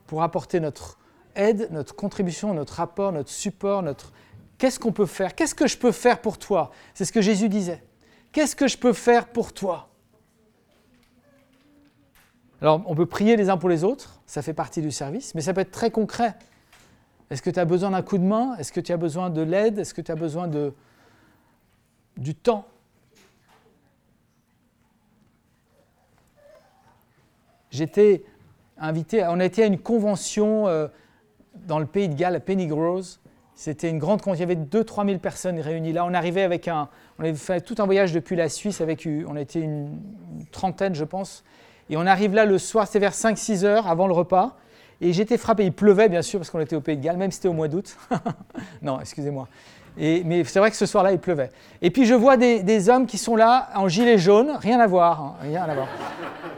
[0.06, 0.98] pour apporter notre
[1.34, 4.12] aide, notre contribution, notre rapport, notre support, notre...
[4.58, 5.34] Qu'est-ce qu'on peut faire?
[5.34, 6.70] Qu'est-ce que je peux faire pour toi?
[6.94, 7.82] C'est ce que Jésus disait.
[8.32, 9.88] Qu'est-ce que je peux faire pour toi?
[12.60, 15.40] Alors, on peut prier les uns pour les autres, ça fait partie du service, mais
[15.40, 16.34] ça peut être très concret.
[17.30, 18.56] Est-ce que tu as besoin d'un coup de main?
[18.56, 19.78] Est-ce que tu as besoin de l'aide?
[19.78, 20.72] Est-ce que tu as besoin de,
[22.16, 22.66] du temps?
[27.74, 28.22] J'étais
[28.78, 30.86] invité, on a été à une convention euh,
[31.66, 33.18] dans le pays de Galles, à Pennygrows.
[33.56, 36.04] C'était une grande convention, il y avait 2-3 000 personnes réunies là.
[36.04, 39.34] On arrivait avec un, on avait fait tout un voyage depuis la Suisse avec, on
[39.34, 39.98] a été une
[40.52, 41.42] trentaine, je pense.
[41.90, 44.56] Et on arrive là le soir, c'est vers 5-6 heures avant le repas.
[45.00, 47.32] Et j'étais frappé, il pleuvait bien sûr parce qu'on était au Pays de Galles, même
[47.32, 47.96] si c'était au mois d'août.
[48.82, 49.48] non, excusez-moi.
[49.96, 51.50] Mais c'est vrai que ce soir-là, il pleuvait.
[51.82, 55.20] Et puis je vois des, hommes qui sont là en gilet jaune, rien à voir,
[55.20, 55.88] hein, rien à voir.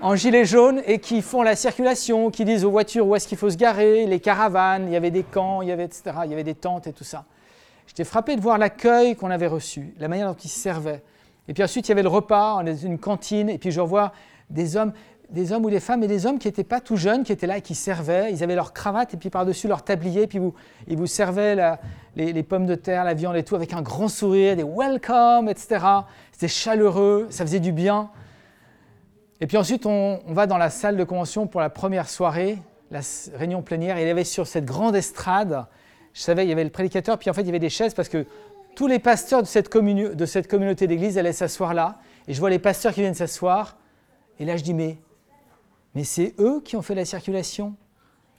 [0.03, 3.38] En gilet jaune et qui font la circulation, qui disent aux voitures où est-ce qu'il
[3.38, 6.31] faut se garer, les caravanes, il y avait des camps, il y avait, etc., il
[6.31, 7.25] y avait des tentes et tout ça.
[7.87, 11.03] J'étais frappé de voir l'accueil qu'on avait reçu, la manière dont ils se servaient.
[11.49, 13.81] Et puis ensuite, il y avait le repas, on était une cantine, et puis je
[13.81, 14.12] vois
[14.51, 14.92] des hommes,
[15.31, 17.47] des hommes ou des femmes, et des hommes qui n'étaient pas tout jeunes, qui étaient
[17.47, 18.33] là et qui servaient.
[18.33, 20.55] Ils avaient leur cravate et puis par-dessus leur tablier, puis vous,
[20.87, 21.57] ils vous servaient
[22.15, 25.85] les, pommes de terre, la viande et tout avec un grand sourire, des welcome, etc.
[26.33, 28.11] C'était chaleureux, ça faisait du bien.
[29.41, 32.59] Et puis ensuite, on, va dans la salle de convention pour la première soirée,
[32.91, 33.01] la
[33.35, 35.67] réunion plénière, et il y avait sur cette grande estrade,
[36.15, 37.93] je savais, il y avait le prédicateur, puis en fait, il y avait des chaises
[37.93, 38.25] parce que
[38.75, 39.69] tous les pasteurs de cette
[40.49, 41.99] communauté d'église allaient s'asseoir là.
[42.29, 43.77] Et je vois les pasteurs qui viennent s'asseoir.
[44.39, 44.99] Et là, je dis, mais
[45.97, 47.75] mais c'est eux qui ont fait la circulation,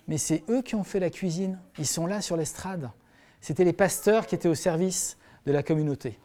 [0.08, 1.58] mais c'est eux qui ont fait la cuisine.
[1.80, 2.92] Ils sont là sur l'estrade.
[3.42, 5.18] C'était les pasteurs qui étaient au service
[5.48, 6.20] de la communauté.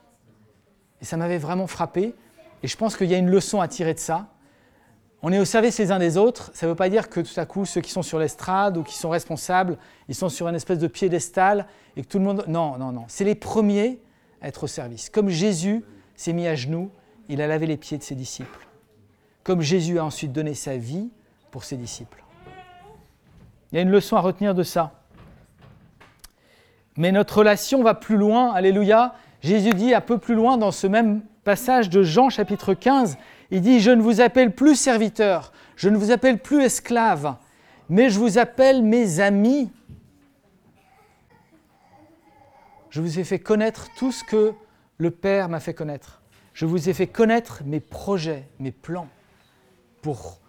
[1.01, 2.14] Et ça m'avait vraiment frappé.
[2.62, 4.29] Et je pense qu'il y a une leçon à tirer de ça.
[5.23, 6.51] On est au service les uns des autres.
[6.53, 8.83] Ça ne veut pas dire que tout à coup, ceux qui sont sur l'estrade ou
[8.83, 11.66] qui sont responsables, ils sont sur une espèce de piédestal
[11.97, 12.45] et que tout le monde.
[12.47, 13.07] Non, non, non.
[13.09, 14.03] C'est les premiers
[14.42, 15.09] à être au service.
[15.09, 15.83] Comme Jésus
[16.14, 16.90] s'est mis à genoux,
[17.31, 18.68] il a lavé les pieds de ses disciples.
[19.45, 21.11] Comme Jésus a ensuite donné sa vie
[21.52, 22.24] pour ses disciples.
[23.70, 24.92] Il y a une leçon à retenir de ça.
[26.96, 29.14] Mais notre relation va plus loin, alléluia.
[29.42, 33.18] Jésus dit un peu plus loin dans ce même passage de Jean chapitre 15,
[33.50, 37.36] il dit, je ne vous appelle plus serviteur, je ne vous appelle plus esclave,
[37.88, 39.70] mais je vous appelle mes amis.
[42.88, 44.52] Je vous ai fait connaître tout ce que
[44.96, 46.22] le Père m'a fait connaître.
[46.54, 49.08] Je vous ai fait connaître mes projets, mes plans
[50.02, 50.41] pour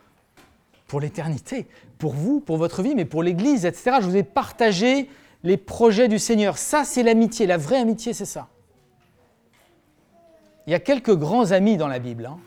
[0.94, 1.66] pour l'éternité,
[1.98, 3.98] pour vous, pour votre vie, mais pour l'Église, etc.
[4.00, 5.10] Je vous ai partagé
[5.42, 6.60] les projets du Seigneur.
[6.60, 7.48] Ça, c'est l'amitié.
[7.48, 8.48] La vraie amitié, c'est ça.
[10.68, 12.28] Il y a quelques grands amis dans la Bible.
[12.28, 12.38] Hein.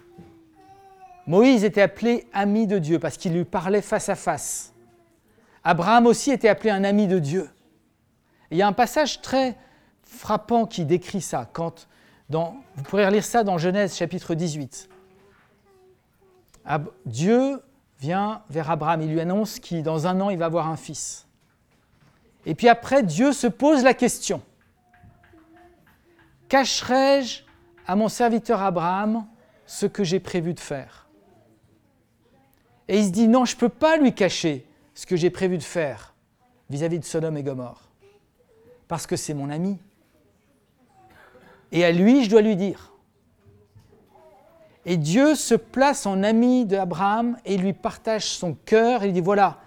[1.26, 4.72] Moïse était appelé ami de Dieu parce qu'il lui parlait face à face.
[5.64, 7.50] Abraham aussi était appelé un ami de Dieu.
[8.52, 9.56] il y a un passage très
[10.04, 11.50] frappant qui décrit ça.
[11.52, 11.88] Quand,
[12.30, 14.88] vous pourrez relire ça dans Genèse chapitre 18.
[17.06, 17.60] Dieu
[18.00, 21.26] vient vers Abraham, il lui annonce qu'il dans un an il va avoir un fils.
[22.44, 24.42] Et puis après, Dieu se pose la question
[26.48, 27.42] Cacherai-je
[27.86, 29.26] à mon serviteur Abraham
[29.66, 31.08] ce que j'ai prévu de faire?
[32.88, 35.58] Et il se dit Non, je ne peux pas lui cacher ce que j'ai prévu
[35.58, 36.14] de faire
[36.70, 37.82] vis-à-vis de Sodome et Gomorre,
[38.88, 39.78] parce que c'est mon ami.
[41.72, 42.92] Et à lui, je dois lui dire.
[44.88, 49.58] Et Dieu se place en ami d'Abraham et lui partage son cœur il dit, voilà,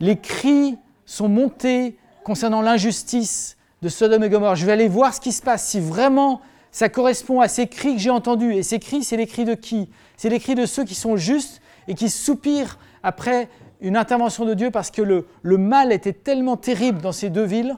[0.00, 4.56] les cris sont montés concernant l'injustice de Sodome et Gomorre.
[4.56, 5.68] Je vais aller voir ce qui se passe.
[5.68, 6.40] Si vraiment
[6.72, 9.54] ça correspond à ces cris que j'ai entendus, et ces cris, c'est les cris de
[9.54, 9.90] qui?
[10.16, 13.50] C'est les cris de ceux qui sont justes et qui soupirent après
[13.82, 17.44] une intervention de Dieu parce que le, le mal était tellement terrible dans ces deux
[17.44, 17.76] villes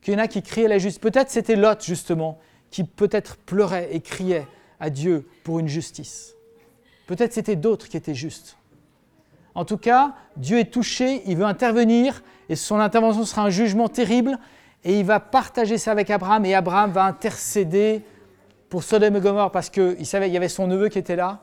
[0.00, 1.00] qu'il y en a qui criaient la justice.
[1.00, 2.38] Peut-être c'était Lot, justement,
[2.70, 4.46] qui peut-être pleurait et criait
[4.80, 6.34] à Dieu pour une justice.
[7.06, 8.56] Peut-être c'était d'autres qui étaient justes.
[9.54, 13.88] En tout cas, Dieu est touché, il veut intervenir, et son intervention sera un jugement
[13.88, 14.38] terrible,
[14.84, 18.02] et il va partager ça avec Abraham, et Abraham va intercéder
[18.68, 21.40] pour Sodome et Gomorre, parce qu'il savait qu'il y avait son neveu qui était là,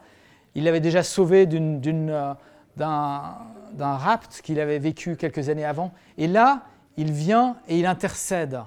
[0.53, 2.33] il l'avait déjà sauvé euh,
[2.77, 3.37] d'un
[3.79, 6.61] rapt qu'il avait vécu quelques années avant, et là,
[6.97, 8.61] il vient et il intercède.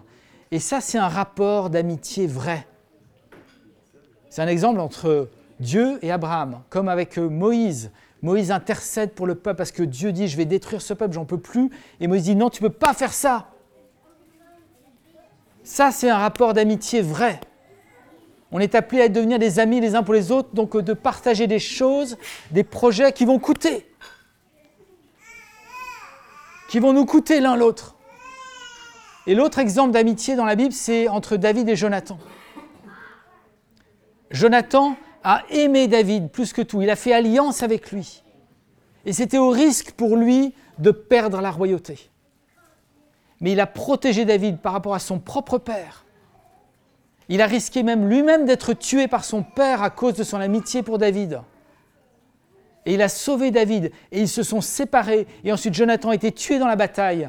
[0.51, 2.67] Et ça, c'est un rapport d'amitié vrai.
[4.31, 5.29] C'est un exemple entre
[5.61, 7.91] Dieu et Abraham, comme avec euh, Moïse.
[8.23, 11.25] Moïse intercède pour le peuple parce que Dieu dit, je vais détruire ce peuple, j'en
[11.25, 11.71] peux plus.
[12.01, 13.49] Et Moïse dit, non, tu ne peux pas faire ça.
[15.63, 17.41] Ça, c'est un rapport d'amitié vrai.
[18.51, 20.95] On est appelé à devenir des amis les uns pour les autres, donc euh, de
[20.95, 22.17] partager des choses,
[22.51, 23.87] des projets qui vont coûter,
[26.71, 27.97] qui vont nous coûter l'un l'autre.
[29.27, 32.19] Et l'autre exemple d'amitié dans la Bible, c'est entre David et Jonathan.
[34.31, 38.23] Jonathan a aimé David plus que tout, il a fait alliance avec lui.
[39.05, 42.11] Et c'était au risque pour lui de perdre la royauté.
[43.41, 46.05] Mais il a protégé David par rapport à son propre père.
[47.29, 50.83] Il a risqué même lui-même d'être tué par son père à cause de son amitié
[50.83, 51.41] pour David.
[52.87, 56.33] Et il a sauvé David et ils se sont séparés et ensuite Jonathan a été
[56.33, 57.29] tué dans la bataille.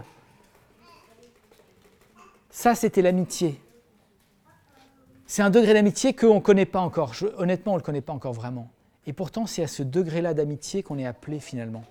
[2.49, 3.61] Ça, c'était l'amitié.
[5.31, 7.13] C'est un degré d'amitié qu'on ne connaît pas encore.
[7.37, 8.67] honnêtement, on ne le connaît pas encore vraiment.
[9.05, 11.83] Et pourtant, c'est à ce degré-là d'amitié qu'on est appelé finalement,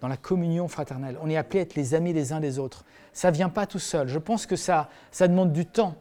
[0.00, 1.18] dans la communion fraternelle.
[1.20, 2.86] On est appelé à être les amis les uns des autres.
[3.12, 4.08] Ça ne vient pas tout seul.
[4.08, 5.96] Je pense que ça, ça demande du temps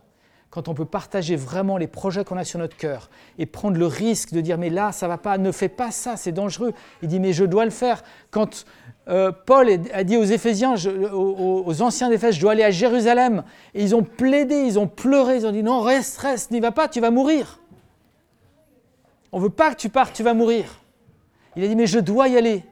[0.49, 3.85] quand on peut partager vraiment les projets qu'on a sur notre cœur et prendre le
[3.85, 6.73] risque de dire mais là ça va pas, ne fais pas ça, c'est dangereux.
[7.01, 8.01] Il dit mais je dois le faire.
[8.31, 8.65] Quand
[9.09, 10.75] euh, Paul a dit aux Éphésiens,
[11.13, 13.43] aux, anciens d'Éphèse, je dois aller à Jérusalem,
[13.73, 16.71] et ils ont plaidé, ils ont pleuré, ils ont dit non reste, reste, n'y va
[16.71, 17.59] pas, tu vas mourir.
[19.31, 20.65] On veut pas que tu partes, tu vas mourir.
[21.55, 22.63] Il a dit mais je dois y aller.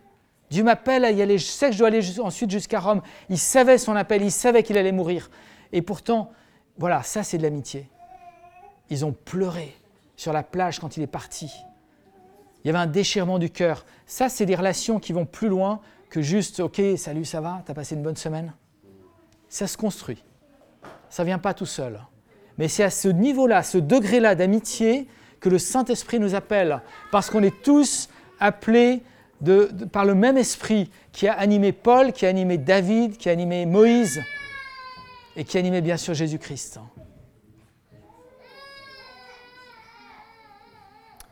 [0.49, 3.01] Dieu m'appelle à y aller, je sais que je dois aller ensuite jusqu'à Rome.
[3.29, 5.29] Il savait son appel, il savait qu'il allait mourir.
[5.71, 6.31] Et pourtant,
[6.77, 7.89] voilà, ça c'est de l'amitié.
[8.89, 9.75] Ils ont pleuré
[10.15, 11.51] sur la plage quand il est parti.
[12.63, 13.85] Il y avait un déchirement du cœur.
[14.07, 17.73] Ça, c'est des relations qui vont plus loin que juste OK, salut, ça va, t'as
[17.73, 18.53] passé une bonne semaine.
[19.49, 20.23] Ça se construit.
[21.09, 21.99] Ça ne vient pas tout seul.
[22.57, 25.07] Mais c'est à ce niveau-là, ce degré-là d'amitié
[25.39, 29.03] que le Saint-Esprit nous appelle, parce qu'on est tous appelés
[29.91, 33.65] par le même esprit qui a animé Paul, qui a animé David, qui a animé
[33.65, 34.21] Moïse,
[35.35, 36.79] et qui animait bien sûr Jésus-Christ.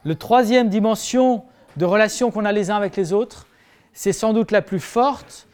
[0.04, 1.46] Le troisième dimension
[1.78, 3.48] de relation qu'on a les uns avec les autres,
[3.94, 5.48] c'est sans doute la plus forte.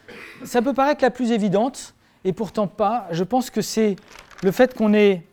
[0.44, 3.06] Ça peut paraître la plus évidente, et pourtant pas.
[3.10, 3.96] Je pense que c'est
[4.42, 5.24] le fait qu'on est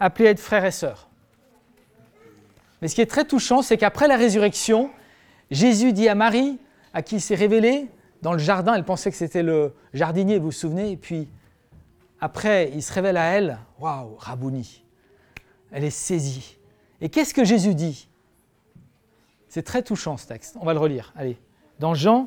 [0.00, 1.08] appelé à être frères et sœurs.
[2.82, 4.90] Mais ce qui est très touchant, c'est qu'après la résurrection,
[5.50, 6.58] Jésus dit à Marie,
[6.92, 7.88] à qui il s'est révélé,
[8.22, 11.28] dans le jardin, elle pensait que c'était le jardinier, vous vous souvenez, et puis
[12.20, 14.82] après, il se révèle à elle, waouh, Rabouni.
[15.70, 16.56] Elle est saisie.
[17.00, 18.08] Et qu'est-ce que Jésus dit?
[19.48, 20.56] C'est très touchant ce texte.
[20.60, 21.12] On va le relire.
[21.16, 21.36] Allez.
[21.80, 22.26] Dans Jean,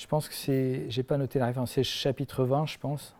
[0.00, 0.86] je pense que c'est.
[0.88, 3.14] J'ai pas noté la référence, c'est chapitre 20, je pense.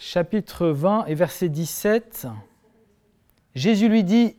[0.00, 2.26] chapitre 20 et verset 17,
[3.54, 4.36] Jésus lui dit,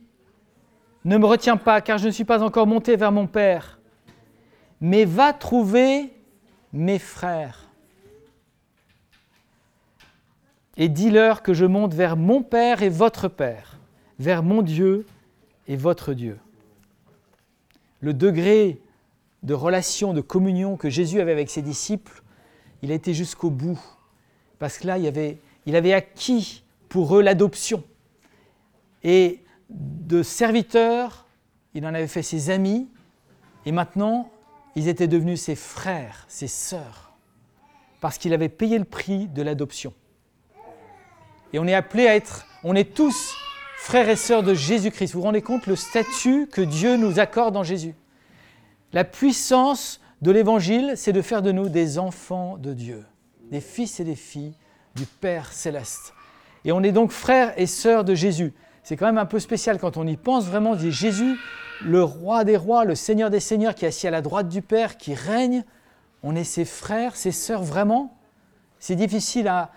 [1.04, 3.79] Ne me retiens pas, car je ne suis pas encore monté vers mon Père,
[4.80, 6.12] mais va trouver
[6.72, 7.70] mes frères
[10.80, 13.78] et dis-leur que je monte vers mon Père et votre Père,
[14.18, 15.06] vers mon Dieu
[15.68, 16.38] et votre Dieu.
[18.00, 18.80] Le degré
[19.42, 22.22] de relation, de communion que Jésus avait avec ses disciples,
[22.80, 23.78] il a été jusqu'au bout.
[24.58, 25.06] Parce que là, il
[25.76, 27.84] avait, acquis pour eux l'adoption.
[29.02, 31.26] Et de serviteurs,
[31.74, 32.88] il en avait fait ses amis,
[33.66, 34.30] et maintenant,
[34.76, 37.12] ils étaient devenus ses frères, ses sœurs,
[38.00, 39.92] parce qu'il avait payé le prix de l'adoption.
[41.52, 43.34] Et on est appelé à être, on est tous
[43.78, 45.12] frères et sœurs de Jésus-Christ.
[45.12, 47.94] Vous vous rendez compte le statut que Dieu nous accorde en Jésus?
[48.92, 53.04] La puissance de l'Évangile, c'est de faire de nous des enfants de Dieu,
[53.50, 54.54] des fils et des filles
[54.94, 56.12] du Père céleste.
[56.64, 58.52] Et on est donc frères et sœurs de Jésus.
[58.82, 61.38] C'est quand même un peu spécial quand on y pense vraiment, dit Jésus,
[61.84, 64.62] le roi des rois, le Seigneur des seigneurs qui est assis à la droite du
[64.62, 65.64] Père, qui règne,
[66.22, 68.16] on est ses frères, ses sœurs vraiment?
[68.78, 69.70] C'est difficile à,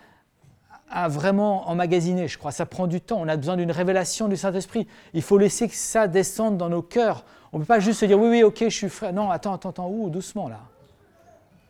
[0.90, 2.52] à vraiment emmagasiner, je crois.
[2.52, 3.20] Ça prend du temps.
[3.20, 4.88] On a besoin d'une révélation du Saint-Esprit.
[5.14, 7.26] Il faut laisser que ça descende dans nos cœurs.
[7.52, 9.14] On ne peut pas juste se dire oui, oui, ok, je suis frère.
[9.14, 9.90] Non, attends, attends, attends.
[9.90, 10.60] Ouh, doucement là.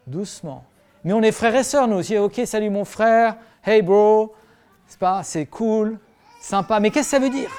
[0.07, 0.63] Doucement.
[1.03, 2.17] Mais on est frères et sœurs, nous aussi.
[2.17, 3.37] Ok, salut mon frère.
[3.63, 4.33] Hey bro.
[4.87, 5.97] C'est pas, c'est cool,
[6.43, 6.79] sympa.
[6.79, 7.51] Mais qu'est-ce que ça veut dire?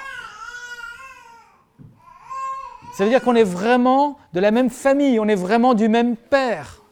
[2.94, 5.18] Ça veut dire qu'on est vraiment de la même famille.
[5.18, 6.82] On est vraiment du même père.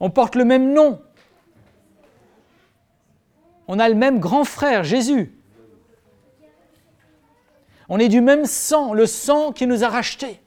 [0.00, 1.00] On porte le même nom.
[3.68, 5.32] On a le même grand frère, Jésus.
[7.88, 10.40] On est du même sang, le sang qui nous a rachetés.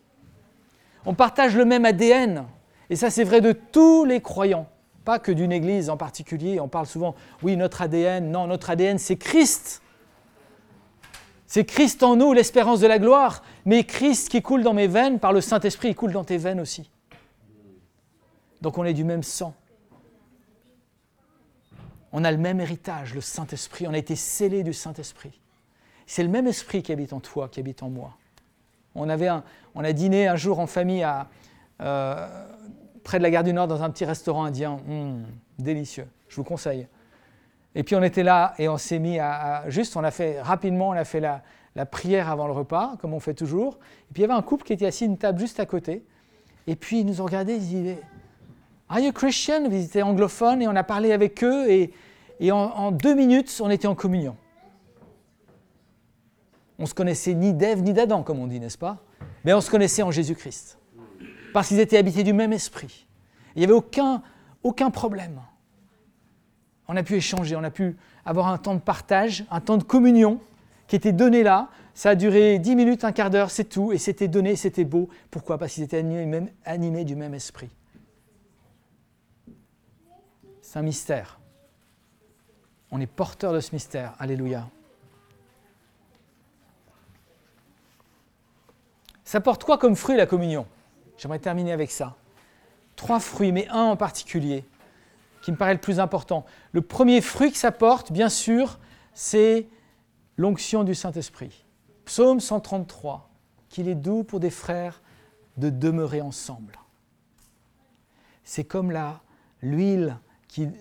[1.06, 2.46] On partage le même ADN.
[2.90, 4.68] Et ça, c'est vrai de tous les croyants,
[5.10, 6.60] pas que d'une église en particulier.
[6.60, 8.30] On parle souvent, oui, notre ADN.
[8.30, 9.82] Non, notre ADN, c'est Christ.
[11.48, 13.42] C'est Christ en nous, l'espérance de la gloire.
[13.66, 16.60] Mais Christ qui coule dans mes veines, par le Saint-Esprit, il coule dans tes veines
[16.60, 16.92] aussi.
[18.62, 19.56] Donc on est du même sang.
[22.12, 23.88] On a le même héritage, le Saint-Esprit.
[23.88, 25.42] On a été scellés du Saint-Esprit.
[26.06, 28.16] C'est le même esprit qui habite en toi, qui habite en moi.
[28.94, 29.32] On, avait
[29.74, 31.30] on a dîné un jour en famille à,
[31.82, 32.46] euh,
[33.10, 34.78] près de la gare du Nord dans un petit restaurant indien.
[34.88, 35.26] Hum,
[35.58, 36.86] délicieux, je vous conseille.
[37.74, 40.90] Et puis on était là et on s'est mis à, Juste, on a fait rapidement,
[40.90, 41.42] on a fait la,
[41.88, 43.80] prière avant le repas, comme on fait toujours.
[44.12, 45.66] Et puis il y avait un couple qui était assis à une table juste à
[45.66, 46.06] côté.
[46.68, 48.02] Et puis ils nous ont regardés, ils disaient
[48.90, 51.92] Are you Christian Ils étaient anglophones et on a parlé avec eux et,
[52.52, 54.36] en, deux minutes, on était en communion.
[56.78, 58.98] On se connaissait ni d'Ève ni d'Adam, comme on dit, n'est-ce pas?
[59.44, 60.79] Mais on se connaissait en Jésus-Christ.
[61.54, 63.08] Parce qu'ils étaient habités du même esprit.
[63.56, 65.42] Il n'y avait aucun, problème.
[66.88, 69.84] On a pu échanger, on a pu avoir un temps de partage, un temps de
[69.84, 70.40] communion
[70.88, 71.70] qui était donné là.
[71.94, 73.92] Ça a duré dix minutes, un quart d'heure, c'est tout.
[73.92, 75.10] Et c'était donné, c'était beau.
[75.30, 75.58] Pourquoi?
[75.58, 76.04] Parce qu'ils étaient
[76.66, 77.70] animés du même esprit.
[80.62, 81.40] C'est un mystère.
[82.92, 84.14] On est porteur de ce mystère.
[84.20, 84.68] Alléluia.
[89.24, 90.66] Ça porte quoi comme fruit la communion?
[91.20, 92.16] J'aimerais terminer avec ça.
[92.96, 94.66] Trois fruits, mais un en particulier,
[95.42, 96.46] qui me paraît le plus important.
[96.72, 98.80] Le premier fruit que ça porte, bien sûr,
[99.14, 99.68] c'est
[100.38, 101.66] l'onction du Saint-Esprit.
[102.06, 103.30] Psaume 133,
[103.70, 105.02] qu'il est doux pour des frères
[105.58, 106.80] de demeurer ensemble.
[108.44, 108.92] C'est comme
[109.62, 110.18] l'huile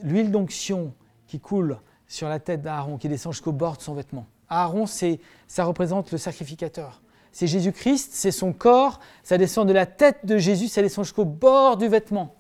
[0.03, 0.95] l'huile d'onction
[1.27, 4.27] qui coule sur la tête d'Aaron, qui descend jusqu'au bord de son vêtement.
[4.49, 7.03] Aaron, ça représente le sacrificateur.
[7.33, 11.25] C'est Jésus-Christ, c'est son corps, ça descend de la tête de Jésus, ça descend jusqu'au
[11.25, 12.35] bord du vêtement.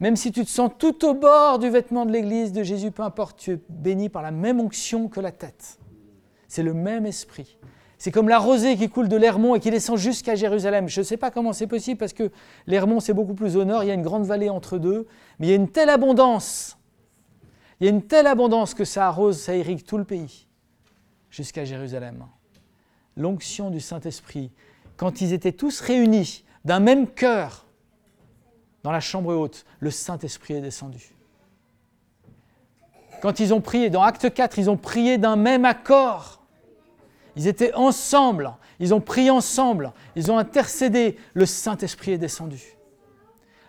[0.00, 3.02] Même si tu te sens tout au bord du vêtement de l'Église de Jésus, peu
[3.02, 5.78] importe, tu es béni par la même onction que la tête.
[6.48, 7.56] C'est le même esprit.
[7.98, 10.86] C'est comme la rosée qui coule de l'Hermont et qui descend jusqu'à Jérusalem.
[10.86, 12.30] Je ne sais pas comment c'est possible parce que
[12.66, 15.06] l'Hermont, c'est beaucoup plus au nord, il y a une grande vallée entre deux,
[15.38, 16.76] mais il y a une telle abondance,
[17.80, 20.46] il y a une telle abondance que ça arrose, ça irrigue tout le pays
[21.30, 22.26] jusqu'à Jérusalem.
[23.16, 24.50] L'onction du Saint-Esprit,
[24.96, 27.66] quand ils étaient tous réunis d'un même cœur
[28.82, 31.14] dans la chambre haute, le Saint-Esprit est descendu.
[33.22, 36.42] Quand ils ont prié, dans Acte 4, ils ont prié d'un même accord.
[37.34, 42.76] Ils étaient ensemble, ils ont prié ensemble, ils ont intercédé, le Saint-Esprit est descendu.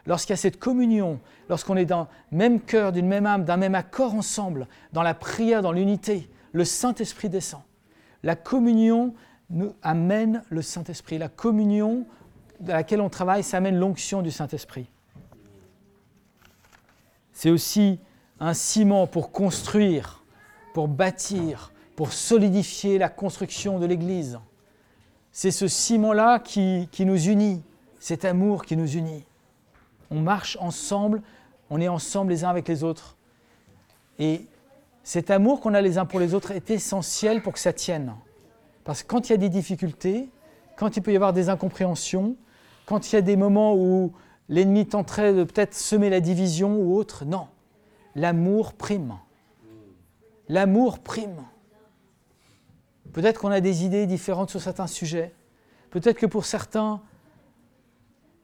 [0.05, 1.19] Lorsqu'il y a cette communion,
[1.49, 5.61] lorsqu'on est d'un même cœur, d'une même âme, d'un même accord ensemble, dans la prière,
[5.61, 7.61] dans l'unité, le Saint-Esprit descend.
[8.23, 9.13] La communion
[9.49, 11.17] nous amène le Saint-Esprit.
[11.17, 12.05] La communion
[12.67, 14.89] à laquelle on travaille, ça amène l'onction du Saint-Esprit.
[17.33, 17.99] C'est aussi
[18.39, 20.23] un ciment pour construire,
[20.73, 24.39] pour bâtir, pour solidifier la construction de l'Église.
[25.31, 27.63] C'est ce ciment-là qui, qui nous unit,
[27.99, 29.23] cet amour qui nous unit.
[30.09, 31.21] On marche ensemble,
[31.69, 33.17] on est ensemble les uns avec les autres.
[34.19, 34.45] Et
[35.03, 38.13] cet amour qu'on a les uns pour les autres est essentiel pour que ça tienne.
[38.87, 40.29] Parce que quand il y a des difficultés,
[40.77, 42.37] quand il peut y avoir des incompréhensions,
[42.85, 44.13] quand il y a des moments où
[44.47, 47.49] l'ennemi tenterait de peut-être semer la division ou autre, non.
[48.15, 49.17] L'amour prime.
[50.47, 51.43] L'amour prime.
[53.11, 55.33] Peut-être qu'on a des idées différentes sur certains sujets.
[55.89, 57.01] Peut-être que pour certains,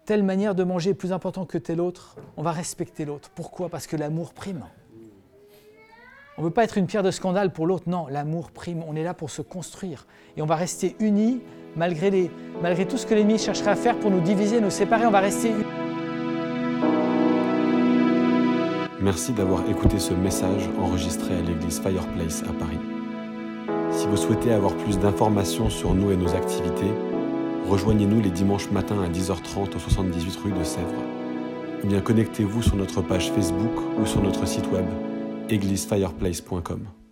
[0.04, 2.18] telle manière de manger est plus importante que telle autre.
[2.36, 3.30] On va respecter l'autre.
[3.34, 3.70] Pourquoi?
[3.70, 4.66] Parce que l'amour prime.
[6.36, 8.96] On ne veut pas être une pierre de scandale pour l'autre, non, l'amour prime, on
[8.96, 10.08] est là pour se construire.
[10.36, 11.42] Et on va rester unis
[11.76, 15.06] malgré, les, malgré tout ce que l'ennemi chercherait à faire pour nous diviser, nous séparer,
[15.06, 15.64] on va rester unis.
[19.00, 22.80] Merci d'avoir écouté ce message enregistré à l'église Fireplace à Paris.
[23.92, 26.92] Si vous souhaitez avoir plus d'informations sur nous et nos activités,
[27.70, 31.04] rejoignez-nous les dimanches matins à 10h30 au 78 rue de Sèvres.
[31.84, 34.86] Ou bien connectez-vous sur notre page Facebook ou sur notre site web
[35.50, 37.03] églisefireplace.com.